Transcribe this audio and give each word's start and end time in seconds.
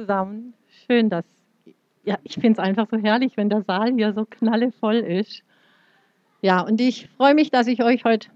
zusammen. 0.00 0.54
Schön, 0.86 1.10
dass. 1.10 1.24
Ja, 2.04 2.18
ich 2.24 2.34
finde 2.34 2.52
es 2.52 2.58
einfach 2.58 2.88
so 2.90 2.96
herrlich, 2.96 3.36
wenn 3.36 3.50
der 3.50 3.62
Saal 3.62 3.92
hier 3.92 4.14
so 4.14 4.24
knallevoll 4.24 4.96
ist. 4.96 5.42
Ja, 6.40 6.62
und 6.62 6.80
ich 6.80 7.08
freue 7.16 7.34
mich, 7.34 7.50
dass 7.50 7.66
ich 7.66 7.82
euch 7.82 8.04
heute 8.04 8.28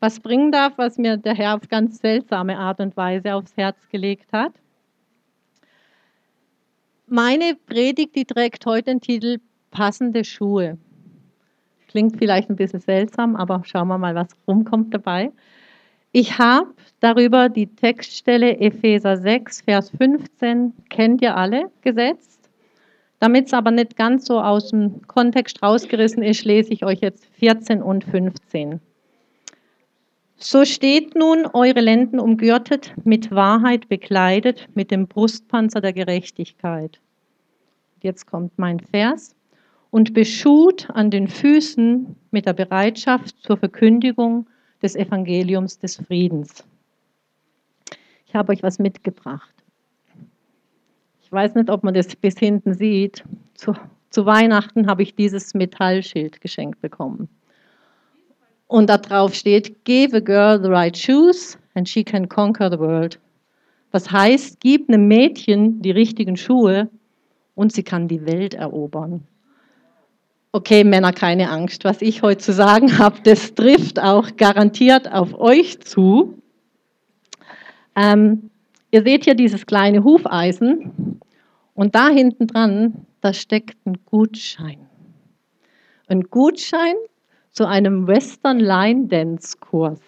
was 0.00 0.20
bringen 0.20 0.50
darf, 0.50 0.78
was 0.78 0.96
mir 0.96 1.16
der 1.16 1.34
Herr 1.34 1.54
auf 1.54 1.68
ganz 1.68 1.98
seltsame 1.98 2.58
Art 2.58 2.80
und 2.80 2.96
Weise 2.96 3.34
aufs 3.34 3.56
Herz 3.56 3.76
gelegt 3.90 4.32
hat. 4.32 4.52
Meine 7.06 7.54
Predigt, 7.66 8.16
die 8.16 8.24
trägt 8.24 8.64
heute 8.66 8.84
den 8.84 9.00
Titel 9.00 9.38
Passende 9.70 10.24
Schuhe. 10.24 10.78
Klingt 11.88 12.16
vielleicht 12.16 12.50
ein 12.50 12.56
bisschen 12.56 12.80
seltsam, 12.80 13.36
aber 13.36 13.62
schauen 13.64 13.88
wir 13.88 13.98
mal, 13.98 14.14
was 14.14 14.28
rumkommt 14.48 14.92
dabei. 14.92 15.32
Ich 16.12 16.38
habe 16.38 16.74
darüber 17.00 17.48
die 17.48 17.66
Textstelle 17.66 18.58
Epheser 18.58 19.16
6, 19.16 19.62
Vers 19.62 19.90
15, 19.90 20.72
kennt 20.88 21.22
ihr 21.22 21.36
alle, 21.36 21.70
gesetzt. 21.82 22.48
Damit 23.18 23.46
es 23.46 23.54
aber 23.54 23.70
nicht 23.70 23.96
ganz 23.96 24.26
so 24.26 24.40
aus 24.40 24.70
dem 24.70 25.06
Kontext 25.06 25.62
rausgerissen 25.62 26.22
ist, 26.22 26.44
lese 26.44 26.72
ich 26.72 26.84
euch 26.84 27.00
jetzt 27.00 27.26
14 27.38 27.82
und 27.82 28.04
15. 28.04 28.80
So 30.38 30.66
steht 30.66 31.14
nun 31.14 31.46
eure 31.46 31.80
Lenden 31.80 32.20
umgürtet, 32.20 32.92
mit 33.04 33.30
Wahrheit 33.30 33.88
bekleidet, 33.88 34.68
mit 34.74 34.90
dem 34.90 35.06
Brustpanzer 35.06 35.80
der 35.80 35.94
Gerechtigkeit. 35.94 37.00
Jetzt 38.02 38.26
kommt 38.26 38.58
mein 38.58 38.80
Vers. 38.80 39.34
Und 39.90 40.12
beschut 40.12 40.90
an 40.90 41.10
den 41.10 41.28
Füßen 41.28 42.16
mit 42.30 42.44
der 42.44 42.52
Bereitschaft 42.52 43.34
zur 43.40 43.56
Verkündigung 43.56 44.46
des 44.86 44.94
Evangeliums 44.94 45.78
des 45.80 45.96
Friedens. 45.96 46.64
Ich 48.28 48.34
habe 48.36 48.52
euch 48.52 48.62
was 48.62 48.78
mitgebracht. 48.78 49.52
Ich 51.20 51.32
weiß 51.32 51.56
nicht, 51.56 51.70
ob 51.70 51.82
man 51.82 51.92
das 51.92 52.14
bis 52.14 52.38
hinten 52.38 52.72
sieht. 52.72 53.24
Zu, 53.54 53.74
zu 54.10 54.26
Weihnachten 54.26 54.86
habe 54.86 55.02
ich 55.02 55.16
dieses 55.16 55.54
Metallschild 55.54 56.40
geschenkt 56.40 56.80
bekommen. 56.80 57.28
Und 58.68 58.88
da 58.88 58.98
drauf 58.98 59.34
steht, 59.34 59.84
give 59.84 60.16
a 60.16 60.20
girl 60.20 60.62
the 60.62 60.68
right 60.68 60.96
shoes 60.96 61.58
and 61.74 61.88
she 61.88 62.04
can 62.04 62.28
conquer 62.28 62.70
the 62.70 62.78
world. 62.78 63.18
Was 63.90 64.12
heißt, 64.12 64.60
gib 64.60 64.88
einem 64.88 65.08
Mädchen 65.08 65.82
die 65.82 65.90
richtigen 65.90 66.36
Schuhe 66.36 66.88
und 67.56 67.72
sie 67.72 67.82
kann 67.82 68.06
die 68.06 68.24
Welt 68.24 68.54
erobern. 68.54 69.26
Okay, 70.56 70.84
Männer, 70.84 71.12
keine 71.12 71.50
Angst. 71.50 71.84
Was 71.84 72.00
ich 72.00 72.22
heute 72.22 72.38
zu 72.38 72.50
sagen 72.54 72.96
habe, 72.96 73.20
das 73.24 73.54
trifft 73.54 74.00
auch 74.00 74.38
garantiert 74.38 75.12
auf 75.12 75.38
euch 75.38 75.80
zu. 75.80 76.40
Ähm, 77.94 78.48
ihr 78.90 79.02
seht 79.02 79.24
hier 79.24 79.34
dieses 79.34 79.66
kleine 79.66 80.02
Hufeisen 80.02 81.20
und 81.74 81.94
da 81.94 82.08
hinten 82.08 82.46
dran, 82.46 83.04
da 83.20 83.34
steckt 83.34 83.76
ein 83.86 83.98
Gutschein. 84.06 84.78
Ein 86.06 86.22
Gutschein 86.22 86.94
zu 87.50 87.68
einem 87.68 88.06
Western 88.06 88.58
Line 88.58 89.08
Dance 89.08 89.58
Kurs. 89.60 90.00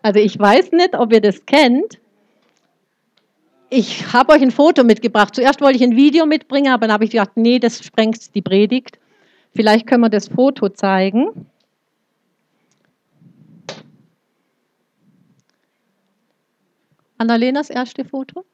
Also 0.00 0.18
ich 0.18 0.38
weiß 0.38 0.72
nicht, 0.72 0.94
ob 0.98 1.12
ihr 1.12 1.20
das 1.20 1.44
kennt, 1.44 1.98
ich 3.70 4.12
habe 4.12 4.32
euch 4.32 4.42
ein 4.42 4.50
Foto 4.50 4.84
mitgebracht. 4.84 5.34
Zuerst 5.34 5.60
wollte 5.60 5.76
ich 5.76 5.82
ein 5.82 5.96
Video 5.96 6.26
mitbringen, 6.26 6.72
aber 6.72 6.86
dann 6.86 6.92
habe 6.92 7.04
ich 7.04 7.10
gedacht, 7.10 7.32
nee, 7.36 7.58
das 7.58 7.84
sprengt 7.84 8.34
die 8.34 8.42
Predigt. 8.42 8.98
Vielleicht 9.54 9.86
können 9.86 10.02
wir 10.02 10.10
das 10.10 10.28
Foto 10.28 10.68
zeigen. 10.68 11.46
Annalenas 17.18 17.70
erste 17.70 18.04
Foto. 18.04 18.44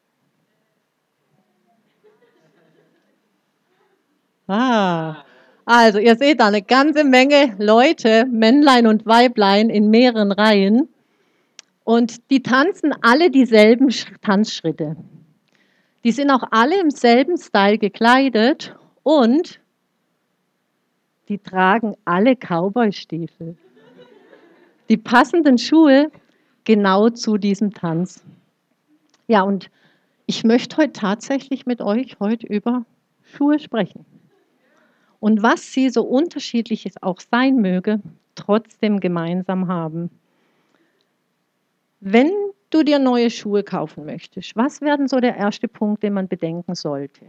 Ah, 4.47 5.24
also 5.64 5.98
ihr 5.98 6.16
seht 6.16 6.41
da 6.41 6.47
eine 6.47 6.62
ganze 6.62 7.04
Menge 7.04 7.54
Leute, 7.58 8.26
Männlein 8.26 8.87
und 8.87 9.06
Weiblein 9.06 9.70
in 9.70 9.91
mehreren 9.91 10.32
Reihen. 10.32 10.88
Und 11.84 12.31
die 12.31 12.43
tanzen 12.43 12.94
alle 13.03 13.31
dieselben 13.31 13.88
Tanzschritte. 14.20 14.97
Die 16.04 16.12
sind 16.12 16.31
auch 16.31 16.44
alle 16.50 16.81
im 16.81 16.91
selben 16.91 17.37
Style 17.37 17.78
gekleidet 17.78 18.75
und 19.03 19.60
die 21.28 21.38
tragen 21.38 21.97
alle 22.04 22.37
Cowboy-Stiefel. 22.37 23.56
Die 24.88 24.97
passenden 24.97 25.59
Schuhe 25.59 26.10
genau 26.65 27.09
zu 27.10 27.38
diesem 27.38 27.72
Tanz. 27.72 28.25
Ja, 29.28 29.43
und 29.43 29.70
ich 30.26 30.44
möchte 30.44 30.76
heute 30.76 30.93
tatsächlich 30.93 31.66
mit 31.66 31.81
euch 31.81 32.16
heute 32.20 32.47
über 32.47 32.84
Schuhe 33.22 33.59
sprechen. 33.59 34.04
Und 35.20 35.43
was 35.43 35.72
sie 35.72 35.88
so 35.88 36.03
unterschiedlich 36.03 36.91
auch 37.00 37.20
sein 37.20 37.56
möge, 37.56 38.00
trotzdem 38.34 38.99
gemeinsam 38.99 39.69
haben. 39.69 40.10
Wenn 42.04 42.32
du 42.70 42.82
dir 42.82 42.98
neue 42.98 43.30
Schuhe 43.30 43.62
kaufen 43.62 44.04
möchtest, 44.04 44.56
was 44.56 44.80
wäre 44.80 44.98
denn 44.98 45.06
so 45.06 45.20
der 45.20 45.36
erste 45.36 45.68
Punkt, 45.68 46.02
den 46.02 46.14
man 46.14 46.26
bedenken 46.26 46.74
sollte? 46.74 47.26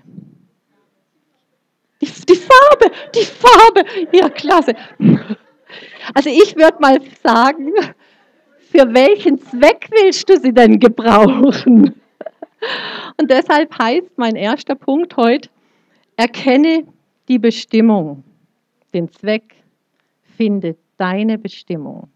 Die, 2.02 2.08
die 2.08 2.36
Farbe, 2.36 2.92
die 3.14 3.24
Farbe, 3.24 3.86
ja 4.12 4.30
klasse. 4.30 4.74
Also 6.16 6.32
ich 6.32 6.56
würde 6.56 6.78
mal 6.80 7.00
sagen, 7.24 7.72
für 8.72 8.92
welchen 8.96 9.40
Zweck 9.40 9.90
willst 9.92 10.28
du 10.28 10.40
sie 10.40 10.52
denn 10.52 10.80
gebrauchen? 10.80 11.94
Und 13.18 13.30
deshalb 13.30 13.78
heißt 13.78 14.18
mein 14.18 14.36
erster 14.36 14.74
Punkt 14.74 15.16
heute, 15.18 15.50
erkenne 16.16 16.88
die 17.28 17.38
Bestimmung, 17.38 18.24
den 18.92 19.12
Zweck, 19.12 19.56
finde 20.36 20.76
deine 20.98 21.38
Bestimmung. 21.38 22.10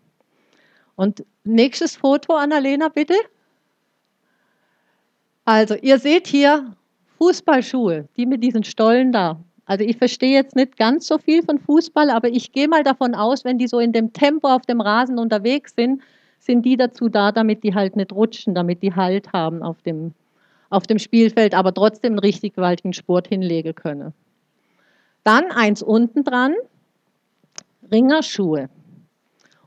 Und 0.98 1.24
nächstes 1.46 1.96
Foto, 1.96 2.34
Annalena, 2.34 2.90
bitte. 2.90 3.14
Also, 5.46 5.76
ihr 5.76 6.00
seht 6.00 6.28
hier 6.28 6.76
Fußballschuhe, 7.18 8.10
die 8.18 8.26
mit 8.26 8.44
diesen 8.44 8.66
Stollen 8.66 9.14
da. 9.14 9.40
Also 9.68 9.84
ich 9.84 9.98
verstehe 9.98 10.34
jetzt 10.34 10.56
nicht 10.56 10.78
ganz 10.78 11.08
so 11.08 11.18
viel 11.18 11.44
von 11.44 11.60
Fußball, 11.60 12.10
aber 12.10 12.30
ich 12.30 12.54
gehe 12.54 12.70
mal 12.70 12.84
davon 12.84 13.14
aus, 13.14 13.44
wenn 13.44 13.58
die 13.58 13.68
so 13.68 13.80
in 13.80 13.92
dem 13.92 14.14
Tempo 14.14 14.48
auf 14.48 14.62
dem 14.66 14.80
Rasen 14.80 15.20
unterwegs 15.20 15.74
sind, 15.76 16.02
sind 16.40 16.64
die 16.66 16.78
dazu 16.78 17.10
da, 17.10 17.34
damit 17.34 17.64
die 17.64 17.76
halt 17.76 17.98
nicht 17.98 18.14
rutschen, 18.14 18.56
damit 18.56 18.82
die 18.82 18.96
Halt 18.96 19.34
haben 19.34 19.62
auf 19.62 19.82
dem, 19.82 20.14
auf 20.70 20.88
dem 20.88 21.00
Spielfeld, 21.00 21.54
aber 21.54 21.74
trotzdem 21.74 22.14
einen 22.14 22.20
richtig 22.20 22.56
gewaltigen 22.56 22.94
Sport 22.94 23.28
hinlegen 23.28 23.76
können. 23.76 24.14
Dann 25.26 25.52
eins 25.52 25.84
unten 25.84 26.24
dran, 26.24 26.56
Ringerschuhe. 27.92 28.70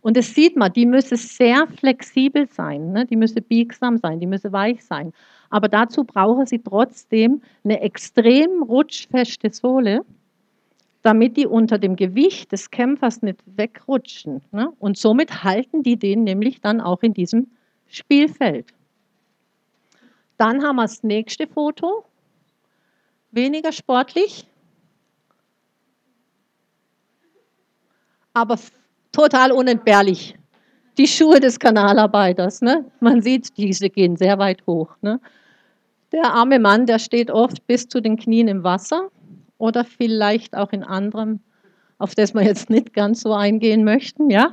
Und 0.03 0.16
das 0.16 0.34
sieht 0.34 0.56
man, 0.56 0.72
die 0.72 0.87
müssen 0.87 1.16
sehr 1.16 1.66
flexibel 1.66 2.49
sein, 2.49 2.93
ne? 2.93 3.05
die 3.05 3.16
müssen 3.16 3.43
biegsam 3.43 3.99
sein, 3.99 4.19
die 4.19 4.27
müssen 4.27 4.53
weich 4.53 4.84
sein. 4.84 5.12
Aber 5.50 5.69
dazu 5.69 6.05
brauchen 6.05 6.47
sie 6.47 6.59
trotzdem 6.59 7.43
eine 7.65 7.81
extrem 7.81 8.62
rutschfeste 8.62 9.50
Sohle, 9.50 10.05
damit 11.03 11.37
die 11.37 11.47
unter 11.47 11.78
dem 11.78 11.97
Gewicht 11.97 12.53
des 12.53 12.71
Kämpfers 12.71 13.21
nicht 13.22 13.41
wegrutschen. 13.56 14.43
Ne? 14.53 14.72
Und 14.78 14.97
somit 14.97 15.44
halten 15.44 15.83
die 15.83 15.97
den 15.97 16.25
nämlich 16.25 16.61
dann 16.61 16.81
auch 16.81 17.03
in 17.03 17.12
diesem 17.12 17.49
Spielfeld. 17.87 18.72
Dann 20.38 20.62
haben 20.62 20.77
wir 20.77 20.82
das 20.82 21.03
nächste 21.03 21.47
Foto. 21.47 22.05
Weniger 23.32 23.71
sportlich, 23.71 24.47
aber 28.32 28.59
total 29.12 29.53
unentbehrlich. 29.53 30.37
Die 30.98 31.06
Schuhe 31.06 31.41
des 31.41 31.59
Kanalarbeiters. 31.59 32.62
Ne? 32.62 32.84
Man 33.00 33.22
sieht, 33.22 33.56
diese 33.56 33.91
gehen 33.91 34.16
sehr 34.16 34.38
weit 34.38 34.66
hoch. 34.66 34.97
Ne? 35.00 35.21
Der 36.12 36.32
arme 36.32 36.59
Mann, 36.59 36.87
der 36.87 36.98
steht 36.98 37.31
oft 37.31 37.67
bis 37.67 37.88
zu 37.88 38.00
den 38.00 38.17
Knien 38.17 38.49
im 38.49 38.64
Wasser 38.64 39.11
oder 39.58 39.84
vielleicht 39.84 40.56
auch 40.56 40.73
in 40.73 40.82
anderem, 40.82 41.40
auf 41.99 42.14
das 42.14 42.34
wir 42.34 42.43
jetzt 42.43 42.70
nicht 42.70 42.93
ganz 42.93 43.20
so 43.20 43.32
eingehen 43.32 43.84
möchten. 43.84 44.31
Ja? 44.31 44.52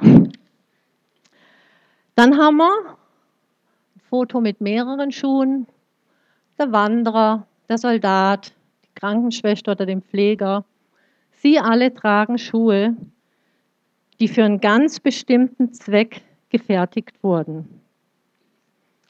Dann 2.15 2.37
haben 2.37 2.57
wir 2.57 2.97
ein 3.95 4.01
Foto 4.09 4.39
mit 4.41 4.61
mehreren 4.61 5.11
Schuhen. 5.11 5.67
Der 6.57 6.71
Wanderer, 6.71 7.45
der 7.69 7.77
Soldat, 7.77 8.53
die 8.83 8.99
Krankenschwester 8.99 9.73
oder 9.73 9.85
den 9.85 10.01
Pfleger. 10.01 10.65
Sie 11.31 11.59
alle 11.59 11.93
tragen 11.93 12.37
Schuhe, 12.37 12.95
die 14.19 14.27
für 14.27 14.43
einen 14.43 14.59
ganz 14.59 14.99
bestimmten 14.99 15.73
Zweck 15.73 16.21
gefertigt 16.49 17.23
wurden. 17.23 17.81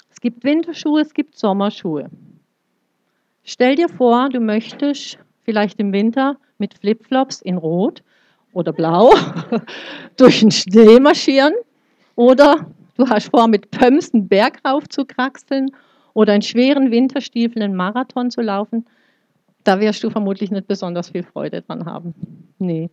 Es 0.10 0.20
gibt 0.20 0.44
Winterschuhe, 0.44 1.02
es 1.02 1.14
gibt 1.14 1.38
Sommerschuhe. 1.38 2.10
Stell 3.44 3.76
dir 3.76 3.88
vor, 3.88 4.30
du 4.30 4.40
möchtest 4.40 5.20
vielleicht 5.44 5.80
im 5.80 5.94
Winter 5.94 6.38
mit 6.58 6.74
Flipflops 6.74 7.42
in 7.42 7.58
Rot 7.58 8.04
oder 8.54 8.74
Blau 8.74 9.14
durch 10.18 10.40
den 10.40 10.52
Schnee 10.52 11.00
marschieren 11.00 11.54
oder 12.16 12.66
du 12.98 13.08
hast 13.08 13.30
vor, 13.30 13.48
mit 13.48 13.72
Pömsen 13.72 14.28
Berg 14.28 14.60
rauf 14.66 14.90
zu 14.90 15.06
kraxeln 15.06 15.70
oder 16.14 16.34
in 16.34 16.42
schweren 16.42 16.90
Winterstiefeln 16.90 17.64
einen 17.64 17.76
Marathon 17.76 18.32
zu 18.32 18.42
laufen, 18.42 18.86
da 19.64 19.80
wirst 19.80 20.04
du 20.04 20.10
vermutlich 20.10 20.50
nicht 20.50 20.68
besonders 20.68 21.12
viel 21.12 21.24
Freude 21.24 21.62
dran 21.62 21.86
haben. 21.86 22.16
Nee. 22.58 22.90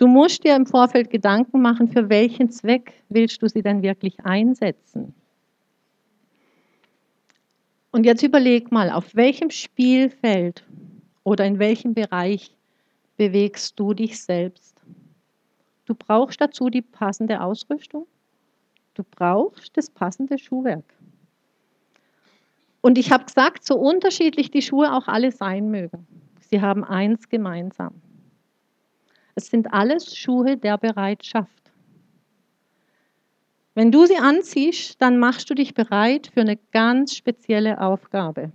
Du 0.00 0.06
musst 0.06 0.44
dir 0.44 0.56
im 0.56 0.64
Vorfeld 0.64 1.10
Gedanken 1.10 1.60
machen, 1.60 1.86
für 1.86 2.08
welchen 2.08 2.50
Zweck 2.50 2.94
willst 3.10 3.42
du 3.42 3.48
sie 3.48 3.60
denn 3.60 3.82
wirklich 3.82 4.18
einsetzen. 4.24 5.14
Und 7.90 8.04
jetzt 8.04 8.22
überleg 8.22 8.72
mal, 8.72 8.90
auf 8.90 9.14
welchem 9.14 9.50
Spielfeld 9.50 10.64
oder 11.22 11.44
in 11.44 11.58
welchem 11.58 11.92
Bereich 11.92 12.56
bewegst 13.18 13.78
du 13.78 13.92
dich 13.92 14.22
selbst? 14.22 14.74
Du 15.84 15.94
brauchst 15.94 16.40
dazu 16.40 16.70
die 16.70 16.80
passende 16.80 17.42
Ausrüstung. 17.42 18.06
Du 18.94 19.04
brauchst 19.04 19.76
das 19.76 19.90
passende 19.90 20.38
Schuhwerk. 20.38 20.94
Und 22.80 22.96
ich 22.96 23.12
habe 23.12 23.26
gesagt, 23.26 23.66
so 23.66 23.74
unterschiedlich 23.74 24.50
die 24.50 24.62
Schuhe 24.62 24.94
auch 24.94 25.08
alle 25.08 25.30
sein 25.30 25.70
mögen, 25.70 26.06
sie 26.48 26.62
haben 26.62 26.84
eins 26.84 27.28
gemeinsam. 27.28 28.00
Es 29.40 29.46
sind 29.46 29.72
alles 29.72 30.14
Schuhe 30.14 30.58
der 30.58 30.76
Bereitschaft. 30.76 31.72
Wenn 33.74 33.90
du 33.90 34.04
sie 34.04 34.18
anziehst, 34.18 35.00
dann 35.00 35.18
machst 35.18 35.48
du 35.48 35.54
dich 35.54 35.72
bereit 35.72 36.30
für 36.34 36.42
eine 36.42 36.58
ganz 36.72 37.16
spezielle 37.16 37.80
Aufgabe. 37.80 38.52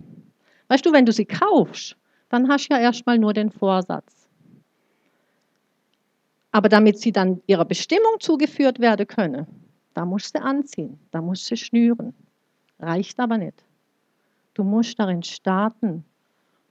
Weißt 0.68 0.86
du, 0.86 0.92
wenn 0.92 1.04
du 1.04 1.10
sie 1.10 1.24
kaufst, 1.24 1.96
dann 2.28 2.48
hast 2.48 2.68
du 2.68 2.74
ja 2.74 2.80
erstmal 2.80 3.18
nur 3.18 3.32
den 3.32 3.50
Vorsatz. 3.50 4.28
Aber 6.52 6.68
damit 6.68 7.00
sie 7.00 7.10
dann 7.10 7.42
ihrer 7.48 7.64
Bestimmung 7.64 8.20
zugeführt 8.20 8.78
werden 8.78 9.08
können, 9.08 9.44
da 9.94 10.04
musst 10.04 10.36
du 10.36 10.40
anziehen, 10.40 11.00
da 11.10 11.20
musst 11.20 11.50
du 11.50 11.56
schnüren. 11.56 12.14
Reicht 12.78 13.18
aber 13.18 13.38
nicht. 13.38 13.64
Du 14.54 14.62
musst 14.62 15.00
darin 15.00 15.24
starten. 15.24 16.04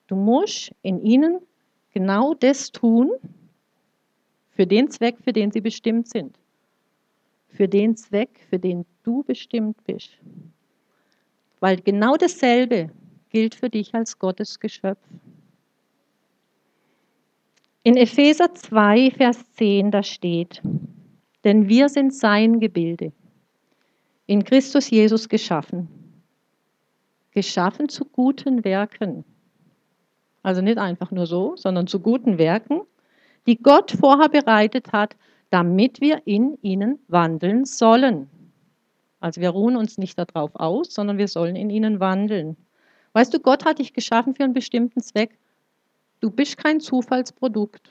Du 0.08 0.16
musst 0.16 0.72
in 0.84 1.04
ihnen 1.04 1.42
genau 1.92 2.34
das 2.34 2.72
tun, 2.72 3.12
für 4.56 4.66
den 4.66 4.90
Zweck, 4.90 5.18
für 5.24 5.34
den 5.34 5.52
sie 5.52 5.62
bestimmt 5.62 6.08
sind. 6.08 6.38
Für 7.50 7.68
den 7.68 7.96
Zweck, 7.96 8.30
für 8.50 8.60
den 8.60 8.86
du 9.04 9.24
bestimmt 9.24 9.78
bist. 9.86 10.12
Weil 11.60 11.78
genau 11.82 12.16
dasselbe 12.16 12.90
gilt 13.30 13.56
für 13.56 13.70
dich 13.70 13.94
als 13.94 14.18
Gottes 14.18 14.60
Geschöpf. 14.60 15.00
In 17.84 17.98
Epheser 17.98 18.54
2, 18.54 19.12
Vers 19.12 19.52
10, 19.54 19.92
da 19.92 20.02
steht, 20.02 20.62
denn 21.44 21.70
wir 21.70 21.90
sind 21.90 22.14
sein 22.14 22.60
Gebilde, 22.60 23.12
in 24.26 24.44
Christus 24.44 24.90
Jesus 24.90 25.30
geschaffen 25.30 25.88
geschaffen 27.36 27.90
zu 27.90 28.06
guten 28.06 28.64
Werken. 28.64 29.26
Also 30.42 30.62
nicht 30.62 30.80
einfach 30.80 31.12
nur 31.12 31.28
so, 31.28 31.56
sondern 31.58 31.86
zu 31.86 32.00
guten 32.00 32.38
Werken, 32.40 32.82
die 33.46 33.62
Gott 33.62 33.92
vorher 33.92 34.30
bereitet 34.30 34.92
hat, 34.92 35.16
damit 35.50 36.02
wir 36.02 36.22
in 36.26 36.58
ihnen 36.62 37.00
wandeln 37.08 37.66
sollen. 37.66 38.30
Also 39.20 39.42
wir 39.42 39.50
ruhen 39.50 39.76
uns 39.76 39.98
nicht 39.98 40.18
darauf 40.18 40.56
aus, 40.56 40.94
sondern 40.94 41.18
wir 41.18 41.28
sollen 41.28 41.56
in 41.56 41.70
ihnen 41.70 42.00
wandeln. 42.00 42.58
Weißt 43.14 43.34
du, 43.34 43.40
Gott 43.40 43.66
hat 43.66 43.80
dich 43.80 43.94
geschaffen 43.94 44.36
für 44.36 44.44
einen 44.44 44.54
bestimmten 44.54 45.02
Zweck. 45.02 45.38
Du 46.20 46.30
bist 46.30 46.58
kein 46.58 46.80
Zufallsprodukt. 46.80 47.90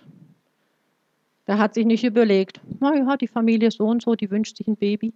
Der 1.47 1.59
hat 1.59 1.75
sich 1.75 1.87
nicht 1.87 2.05
überlegt, 2.05 2.61
naja, 2.81 3.17
die 3.17 3.29
Familie 3.29 3.71
so 3.71 3.87
und 3.87 4.03
so, 4.03 4.15
die 4.15 4.31
wünscht 4.31 4.57
sich 4.57 4.67
ein 4.67 4.77
Baby. 4.77 5.13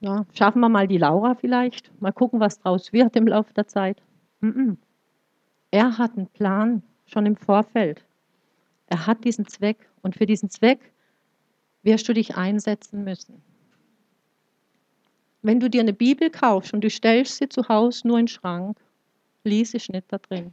Ja, 0.00 0.26
schaffen 0.34 0.60
wir 0.60 0.68
mal 0.68 0.88
die 0.88 0.98
Laura 0.98 1.34
vielleicht, 1.34 1.90
mal 2.00 2.12
gucken, 2.12 2.40
was 2.40 2.58
draus 2.58 2.92
wird 2.92 3.14
im 3.16 3.28
Laufe 3.28 3.54
der 3.54 3.68
Zeit. 3.68 4.02
Er 5.70 5.98
hat 5.98 6.16
einen 6.16 6.26
Plan 6.26 6.82
schon 7.06 7.26
im 7.26 7.36
Vorfeld. 7.36 8.04
Er 8.92 9.06
hat 9.06 9.24
diesen 9.24 9.46
Zweck 9.46 9.88
und 10.02 10.16
für 10.16 10.26
diesen 10.26 10.50
Zweck 10.50 10.92
wirst 11.82 12.06
du 12.10 12.12
dich 12.12 12.36
einsetzen 12.36 13.04
müssen. 13.04 13.40
Wenn 15.40 15.60
du 15.60 15.70
dir 15.70 15.80
eine 15.80 15.94
Bibel 15.94 16.28
kaufst 16.28 16.74
und 16.74 16.84
du 16.84 16.90
stellst 16.90 17.38
sie 17.38 17.48
zu 17.48 17.70
Hause 17.70 18.06
nur 18.06 18.18
in 18.18 18.26
den 18.26 18.28
Schrank, 18.28 18.78
lies 19.44 19.72
ich 19.72 19.88
nicht 19.88 20.12
da 20.12 20.18
drin, 20.18 20.52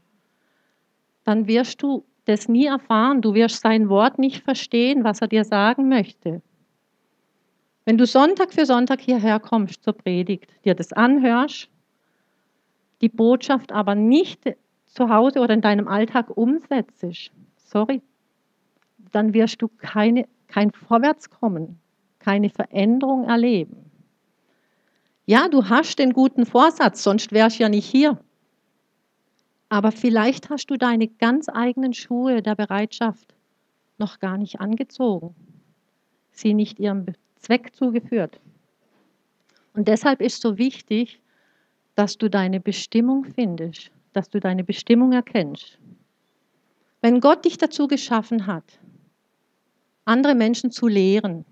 dann 1.26 1.48
wirst 1.48 1.84
du 1.84 2.06
das 2.24 2.48
nie 2.48 2.68
erfahren. 2.68 3.22
Du 3.22 3.34
wirst 3.34 3.60
sein 3.60 3.90
Wort 3.90 4.20
nicht 4.20 4.42
verstehen, 4.42 5.04
was 5.04 5.20
er 5.20 5.28
dir 5.28 5.44
sagen 5.44 5.90
möchte. 5.90 6.42
Wenn 7.84 7.98
du 7.98 8.06
Sonntag 8.06 8.54
für 8.54 8.66
Sonntag 8.66 9.02
hierher 9.02 9.42
kommst 9.42 9.84
zur 9.84 9.98
Predigt, 9.98 10.50
dir 10.64 10.76
das 10.76 10.94
anhörst, 10.94 11.70
die 13.02 13.10
Botschaft 13.10 13.74
aber 13.74 13.96
nicht 13.96 14.46
zu 14.86 15.10
Hause 15.10 15.42
oder 15.42 15.56
in 15.56 15.62
deinem 15.62 15.90
Alltag 15.90 16.38
umsetzt, 16.38 17.04
sorry, 17.58 18.02
dann 19.12 19.34
wirst 19.34 19.62
du 19.62 19.68
keine, 19.68 20.28
kein 20.48 20.72
Vorwärtskommen, 20.72 21.80
keine 22.20 22.50
Veränderung 22.50 23.26
erleben. 23.26 23.90
Ja, 25.26 25.48
du 25.48 25.70
hast 25.70 26.00
den 26.00 26.14
guten 26.14 26.46
Vorsatz, 26.46 27.04
sonst 27.04 27.32
wärst 27.32 27.60
ja 27.60 27.70
nicht 27.70 27.86
hier. 27.86 28.20
Aber 29.70 29.92
vielleicht 29.92 30.50
hast 30.50 30.68
du 30.72 30.78
deine 30.78 31.08
ganz 31.08 31.48
eigenen 31.48 31.94
Schuhe 31.94 32.42
der 32.42 32.56
Bereitschaft 32.56 33.36
noch 34.00 34.20
gar 34.20 34.38
nicht 34.38 34.60
angezogen, 34.60 35.36
sie 36.32 36.56
nicht 36.56 36.80
ihrem 36.80 37.06
Zweck 37.36 37.76
zugeführt. 37.76 38.40
Und 39.74 39.88
deshalb 39.88 40.22
ist 40.22 40.42
so 40.42 40.58
wichtig, 40.58 41.22
dass 41.96 42.18
du 42.18 42.30
deine 42.30 42.60
Bestimmung 42.60 43.26
findest, 43.26 43.92
dass 44.14 44.30
du 44.30 44.40
deine 44.40 44.64
Bestimmung 44.64 45.12
erkennst. 45.14 45.78
Wenn 47.02 47.20
Gott 47.20 47.46
dich 47.46 47.58
dazu 47.58 47.88
geschaffen 47.88 48.48
hat, 48.48 48.80
andere 50.10 50.36
Menschen 50.36 50.72
zu 50.72 50.88
lehren, 50.88 51.46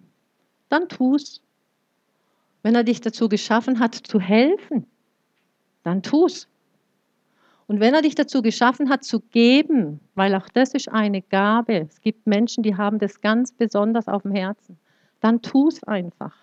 dann 0.69 0.89
tu's. 0.89 1.41
Wenn 2.63 2.75
er 2.75 2.83
dich 2.83 2.99
dazu 2.99 3.29
geschaffen 3.29 3.79
hat, 3.79 3.95
zu 3.95 4.19
helfen, 4.19 4.85
dann 5.83 6.03
tu's. 6.03 6.47
Und 7.67 7.79
wenn 7.79 7.93
er 7.93 8.01
dich 8.01 8.15
dazu 8.15 8.41
geschaffen 8.41 8.89
hat, 8.89 9.03
zu 9.03 9.21
geben, 9.21 9.99
weil 10.15 10.35
auch 10.35 10.49
das 10.49 10.73
ist 10.73 10.89
eine 10.89 11.21
Gabe. 11.21 11.77
Es 11.77 12.01
gibt 12.01 12.27
Menschen, 12.27 12.63
die 12.63 12.75
haben 12.75 12.99
das 12.99 13.21
ganz 13.21 13.51
besonders 13.51 14.07
auf 14.07 14.23
dem 14.23 14.31
Herzen 14.31 14.77
dann 15.21 15.41
tu 15.41 15.67
es 15.67 15.83
einfach. 15.83 16.35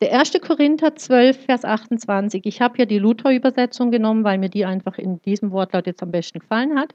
Der 0.00 0.18
1. 0.18 0.40
Korinther 0.40 0.96
12, 0.96 1.44
Vers 1.44 1.64
28. 1.64 2.46
Ich 2.46 2.62
habe 2.62 2.76
hier 2.76 2.86
die 2.86 2.98
Luther-Übersetzung 2.98 3.90
genommen, 3.90 4.24
weil 4.24 4.38
mir 4.38 4.48
die 4.48 4.64
einfach 4.64 4.96
in 4.96 5.20
diesem 5.22 5.50
Wortlaut 5.50 5.86
jetzt 5.86 6.02
am 6.02 6.10
besten 6.10 6.38
gefallen 6.38 6.78
hat. 6.78 6.94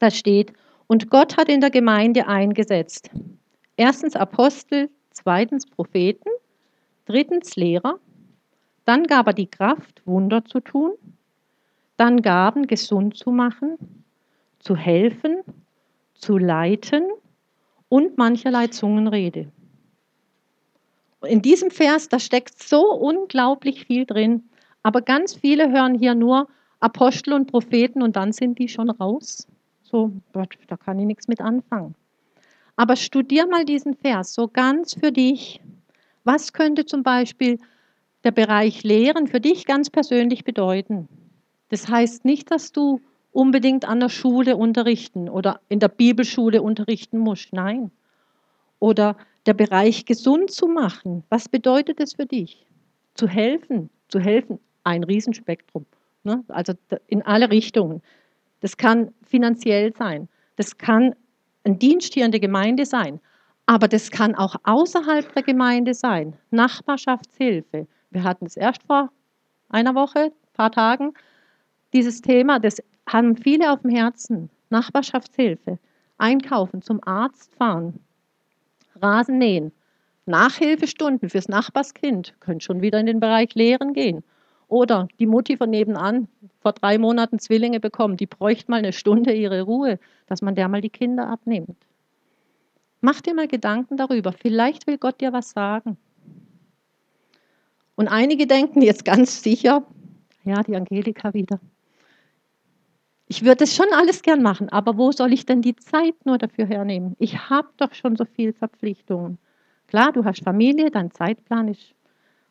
Da 0.00 0.10
steht, 0.10 0.52
und 0.90 1.08
Gott 1.08 1.36
hat 1.36 1.48
in 1.48 1.60
der 1.60 1.70
Gemeinde 1.70 2.26
eingesetzt. 2.26 3.10
Erstens 3.76 4.16
Apostel, 4.16 4.90
zweitens 5.12 5.64
Propheten, 5.64 6.28
drittens 7.04 7.54
Lehrer. 7.54 8.00
Dann 8.86 9.04
gab 9.04 9.28
er 9.28 9.32
die 9.32 9.46
Kraft, 9.46 10.02
Wunder 10.04 10.44
zu 10.44 10.58
tun. 10.58 10.90
Dann 11.96 12.22
Gaben, 12.22 12.66
gesund 12.66 13.16
zu 13.16 13.30
machen, 13.30 13.78
zu 14.58 14.74
helfen, 14.74 15.44
zu 16.14 16.38
leiten 16.38 17.04
und 17.88 18.18
mancherlei 18.18 18.66
Zungenrede. 18.66 19.52
In 21.24 21.40
diesem 21.40 21.70
Vers, 21.70 22.08
da 22.08 22.18
steckt 22.18 22.60
so 22.60 22.92
unglaublich 22.92 23.84
viel 23.84 24.06
drin, 24.06 24.42
aber 24.82 25.02
ganz 25.02 25.36
viele 25.36 25.70
hören 25.70 25.96
hier 25.96 26.16
nur 26.16 26.48
Apostel 26.80 27.34
und 27.34 27.46
Propheten 27.46 28.02
und 28.02 28.16
dann 28.16 28.32
sind 28.32 28.58
die 28.58 28.68
schon 28.68 28.90
raus. 28.90 29.46
So, 29.90 30.12
da 30.32 30.76
kann 30.76 31.00
ich 31.00 31.06
nichts 31.06 31.26
mit 31.26 31.40
anfangen. 31.40 31.96
Aber 32.76 32.94
studier 32.94 33.46
mal 33.48 33.64
diesen 33.64 33.94
Vers 33.94 34.34
so 34.34 34.46
ganz 34.46 34.94
für 34.94 35.10
dich. 35.10 35.60
Was 36.22 36.52
könnte 36.52 36.86
zum 36.86 37.02
Beispiel 37.02 37.58
der 38.22 38.30
Bereich 38.30 38.84
Lehren 38.84 39.26
für 39.26 39.40
dich 39.40 39.66
ganz 39.66 39.90
persönlich 39.90 40.44
bedeuten? 40.44 41.08
Das 41.70 41.88
heißt 41.88 42.24
nicht, 42.24 42.52
dass 42.52 42.70
du 42.70 43.00
unbedingt 43.32 43.84
an 43.84 43.98
der 43.98 44.08
Schule 44.10 44.56
unterrichten 44.56 45.28
oder 45.28 45.60
in 45.68 45.80
der 45.80 45.88
Bibelschule 45.88 46.62
unterrichten 46.62 47.18
musst. 47.18 47.52
Nein. 47.52 47.90
Oder 48.78 49.16
der 49.46 49.54
Bereich 49.54 50.04
gesund 50.04 50.52
zu 50.52 50.68
machen. 50.68 51.24
Was 51.28 51.48
bedeutet 51.48 51.98
es 52.00 52.14
für 52.14 52.26
dich? 52.26 52.64
Zu 53.14 53.26
helfen. 53.26 53.90
Zu 54.08 54.20
helfen. 54.20 54.60
Ein 54.84 55.02
Riesenspektrum. 55.02 55.84
Ne? 56.22 56.44
Also 56.48 56.74
in 57.08 57.22
alle 57.22 57.50
Richtungen. 57.50 58.02
Das 58.60 58.76
kann 58.76 59.12
finanziell 59.22 59.94
sein. 59.96 60.28
Das 60.56 60.78
kann 60.78 61.14
ein 61.64 61.78
Dienst 61.78 62.14
hier 62.14 62.24
in 62.24 62.30
der 62.30 62.40
Gemeinde 62.40 62.86
sein. 62.86 63.20
Aber 63.66 63.88
das 63.88 64.10
kann 64.10 64.34
auch 64.34 64.56
außerhalb 64.64 65.32
der 65.34 65.42
Gemeinde 65.42 65.94
sein. 65.94 66.36
Nachbarschaftshilfe. 66.50 67.86
Wir 68.10 68.24
hatten 68.24 68.46
es 68.46 68.56
erst 68.56 68.82
vor 68.82 69.10
einer 69.68 69.94
Woche, 69.94 70.32
ein 70.32 70.54
paar 70.54 70.72
Tagen, 70.72 71.14
dieses 71.92 72.20
Thema. 72.20 72.58
Das 72.58 72.82
haben 73.08 73.36
viele 73.36 73.72
auf 73.72 73.82
dem 73.82 73.90
Herzen. 73.90 74.50
Nachbarschaftshilfe, 74.70 75.78
einkaufen, 76.18 76.80
zum 76.80 77.00
Arzt 77.04 77.54
fahren, 77.56 78.00
Rasen 79.02 79.38
mähen, 79.38 79.72
Nachhilfestunden 80.26 81.28
fürs 81.28 81.48
Nachbarskind, 81.48 82.34
können 82.40 82.60
schon 82.60 82.80
wieder 82.80 83.00
in 83.00 83.06
den 83.06 83.20
Bereich 83.20 83.54
Lehren 83.54 83.92
gehen. 83.94 84.22
Oder 84.70 85.08
die 85.18 85.26
Mutti 85.26 85.56
von 85.56 85.68
nebenan, 85.68 86.28
vor 86.60 86.72
drei 86.72 86.96
Monaten 86.96 87.40
Zwillinge 87.40 87.80
bekommen, 87.80 88.16
die 88.16 88.26
bräuchte 88.26 88.70
mal 88.70 88.76
eine 88.76 88.92
Stunde 88.92 89.34
ihre 89.34 89.62
Ruhe, 89.62 89.98
dass 90.28 90.42
man 90.42 90.54
der 90.54 90.68
mal 90.68 90.80
die 90.80 90.90
Kinder 90.90 91.26
abnimmt. 91.26 91.76
Mach 93.00 93.20
dir 93.20 93.34
mal 93.34 93.48
Gedanken 93.48 93.96
darüber. 93.96 94.32
Vielleicht 94.32 94.86
will 94.86 94.96
Gott 94.96 95.20
dir 95.20 95.32
was 95.32 95.50
sagen. 95.50 95.96
Und 97.96 98.06
einige 98.06 98.46
denken 98.46 98.80
jetzt 98.80 99.04
ganz 99.04 99.42
sicher, 99.42 99.84
ja, 100.44 100.62
die 100.62 100.76
Angelika 100.76 101.34
wieder. 101.34 101.58
Ich 103.26 103.44
würde 103.44 103.64
es 103.64 103.74
schon 103.74 103.92
alles 103.92 104.22
gern 104.22 104.40
machen, 104.40 104.68
aber 104.68 104.96
wo 104.96 105.10
soll 105.10 105.32
ich 105.32 105.46
denn 105.46 105.62
die 105.62 105.74
Zeit 105.74 106.14
nur 106.24 106.38
dafür 106.38 106.66
hernehmen? 106.66 107.16
Ich 107.18 107.50
habe 107.50 107.68
doch 107.76 107.92
schon 107.92 108.14
so 108.14 108.24
viele 108.24 108.52
Verpflichtungen. 108.52 109.38
Klar, 109.88 110.12
du 110.12 110.24
hast 110.24 110.44
Familie, 110.44 110.92
dein 110.92 111.10
Zeitplan 111.10 111.66
ist 111.66 111.94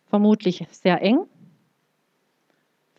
vermutlich 0.09 0.67
sehr 0.71 1.01
eng. 1.01 1.25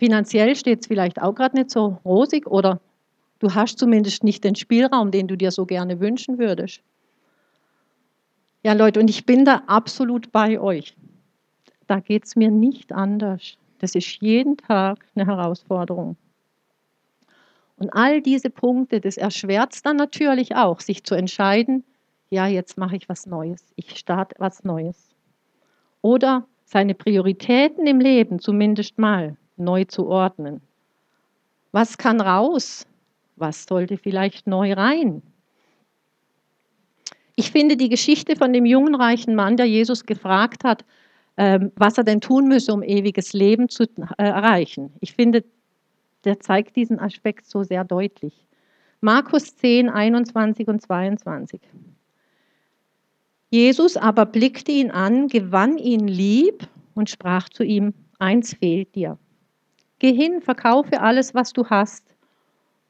Finanziell 0.00 0.56
steht 0.56 0.80
es 0.80 0.86
vielleicht 0.86 1.20
auch 1.20 1.34
gerade 1.34 1.58
nicht 1.58 1.70
so 1.70 1.98
rosig 2.06 2.46
oder 2.46 2.80
du 3.38 3.54
hast 3.54 3.78
zumindest 3.78 4.24
nicht 4.24 4.42
den 4.44 4.54
Spielraum, 4.54 5.10
den 5.10 5.28
du 5.28 5.36
dir 5.36 5.50
so 5.50 5.66
gerne 5.66 6.00
wünschen 6.00 6.38
würdest. 6.38 6.80
Ja, 8.62 8.72
Leute, 8.72 8.98
und 8.98 9.10
ich 9.10 9.26
bin 9.26 9.44
da 9.44 9.62
absolut 9.66 10.32
bei 10.32 10.58
euch. 10.58 10.96
Da 11.86 12.00
geht 12.00 12.24
es 12.24 12.34
mir 12.34 12.50
nicht 12.50 12.94
anders. 12.94 13.58
Das 13.78 13.94
ist 13.94 14.22
jeden 14.22 14.56
Tag 14.56 15.04
eine 15.14 15.26
Herausforderung. 15.26 16.16
Und 17.76 17.90
all 17.92 18.22
diese 18.22 18.48
Punkte, 18.48 19.02
das 19.02 19.18
erschwert 19.18 19.74
es 19.74 19.82
dann 19.82 19.96
natürlich 19.96 20.56
auch, 20.56 20.80
sich 20.80 21.04
zu 21.04 21.14
entscheiden, 21.14 21.84
ja, 22.30 22.46
jetzt 22.46 22.78
mache 22.78 22.96
ich 22.96 23.06
was 23.10 23.26
Neues, 23.26 23.66
ich 23.76 23.98
starte 23.98 24.34
was 24.38 24.64
Neues. 24.64 25.14
Oder 26.00 26.46
seine 26.64 26.94
Prioritäten 26.94 27.86
im 27.86 28.00
Leben 28.00 28.38
zumindest 28.38 28.98
mal 28.98 29.36
neu 29.60 29.84
zu 29.84 30.08
ordnen. 30.08 30.60
Was 31.72 31.98
kann 31.98 32.20
raus? 32.20 32.86
Was 33.36 33.64
sollte 33.64 33.96
vielleicht 33.96 34.46
neu 34.46 34.72
rein? 34.72 35.22
Ich 37.36 37.52
finde 37.52 37.76
die 37.76 37.88
Geschichte 37.88 38.36
von 38.36 38.52
dem 38.52 38.66
jungen 38.66 38.94
reichen 38.94 39.34
Mann, 39.34 39.56
der 39.56 39.66
Jesus 39.66 40.04
gefragt 40.04 40.64
hat, 40.64 40.84
ähm, 41.36 41.72
was 41.76 41.96
er 41.96 42.04
denn 42.04 42.20
tun 42.20 42.48
müsse, 42.48 42.72
um 42.72 42.82
ewiges 42.82 43.32
Leben 43.32 43.68
zu 43.68 43.84
äh, 43.84 43.86
erreichen. 44.18 44.92
Ich 45.00 45.14
finde, 45.14 45.44
der 46.24 46.40
zeigt 46.40 46.76
diesen 46.76 46.98
Aspekt 46.98 47.46
so 47.46 47.62
sehr 47.62 47.84
deutlich. 47.84 48.34
Markus 49.00 49.56
10, 49.56 49.88
21 49.88 50.68
und 50.68 50.82
22. 50.82 51.60
Jesus 53.48 53.96
aber 53.96 54.26
blickte 54.26 54.72
ihn 54.72 54.90
an, 54.90 55.28
gewann 55.28 55.78
ihn 55.78 56.06
lieb 56.06 56.68
und 56.94 57.08
sprach 57.08 57.48
zu 57.48 57.64
ihm, 57.64 57.94
eins 58.18 58.54
fehlt 58.54 58.94
dir. 58.94 59.18
Geh 60.00 60.14
hin, 60.14 60.40
verkaufe 60.40 61.00
alles, 61.00 61.34
was 61.34 61.52
du 61.52 61.66
hast 61.66 62.16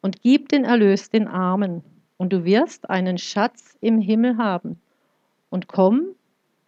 und 0.01 0.23
gib 0.23 0.49
den 0.49 0.65
Erlös 0.65 1.11
den 1.11 1.27
Armen 1.29 1.83
und 2.17 2.33
du 2.33 2.45
wirst 2.45 2.89
einen 2.89 3.19
Schatz 3.19 3.77
im 3.81 4.01
Himmel 4.01 4.39
haben. 4.39 4.81
Und 5.51 5.67
komm, 5.67 6.15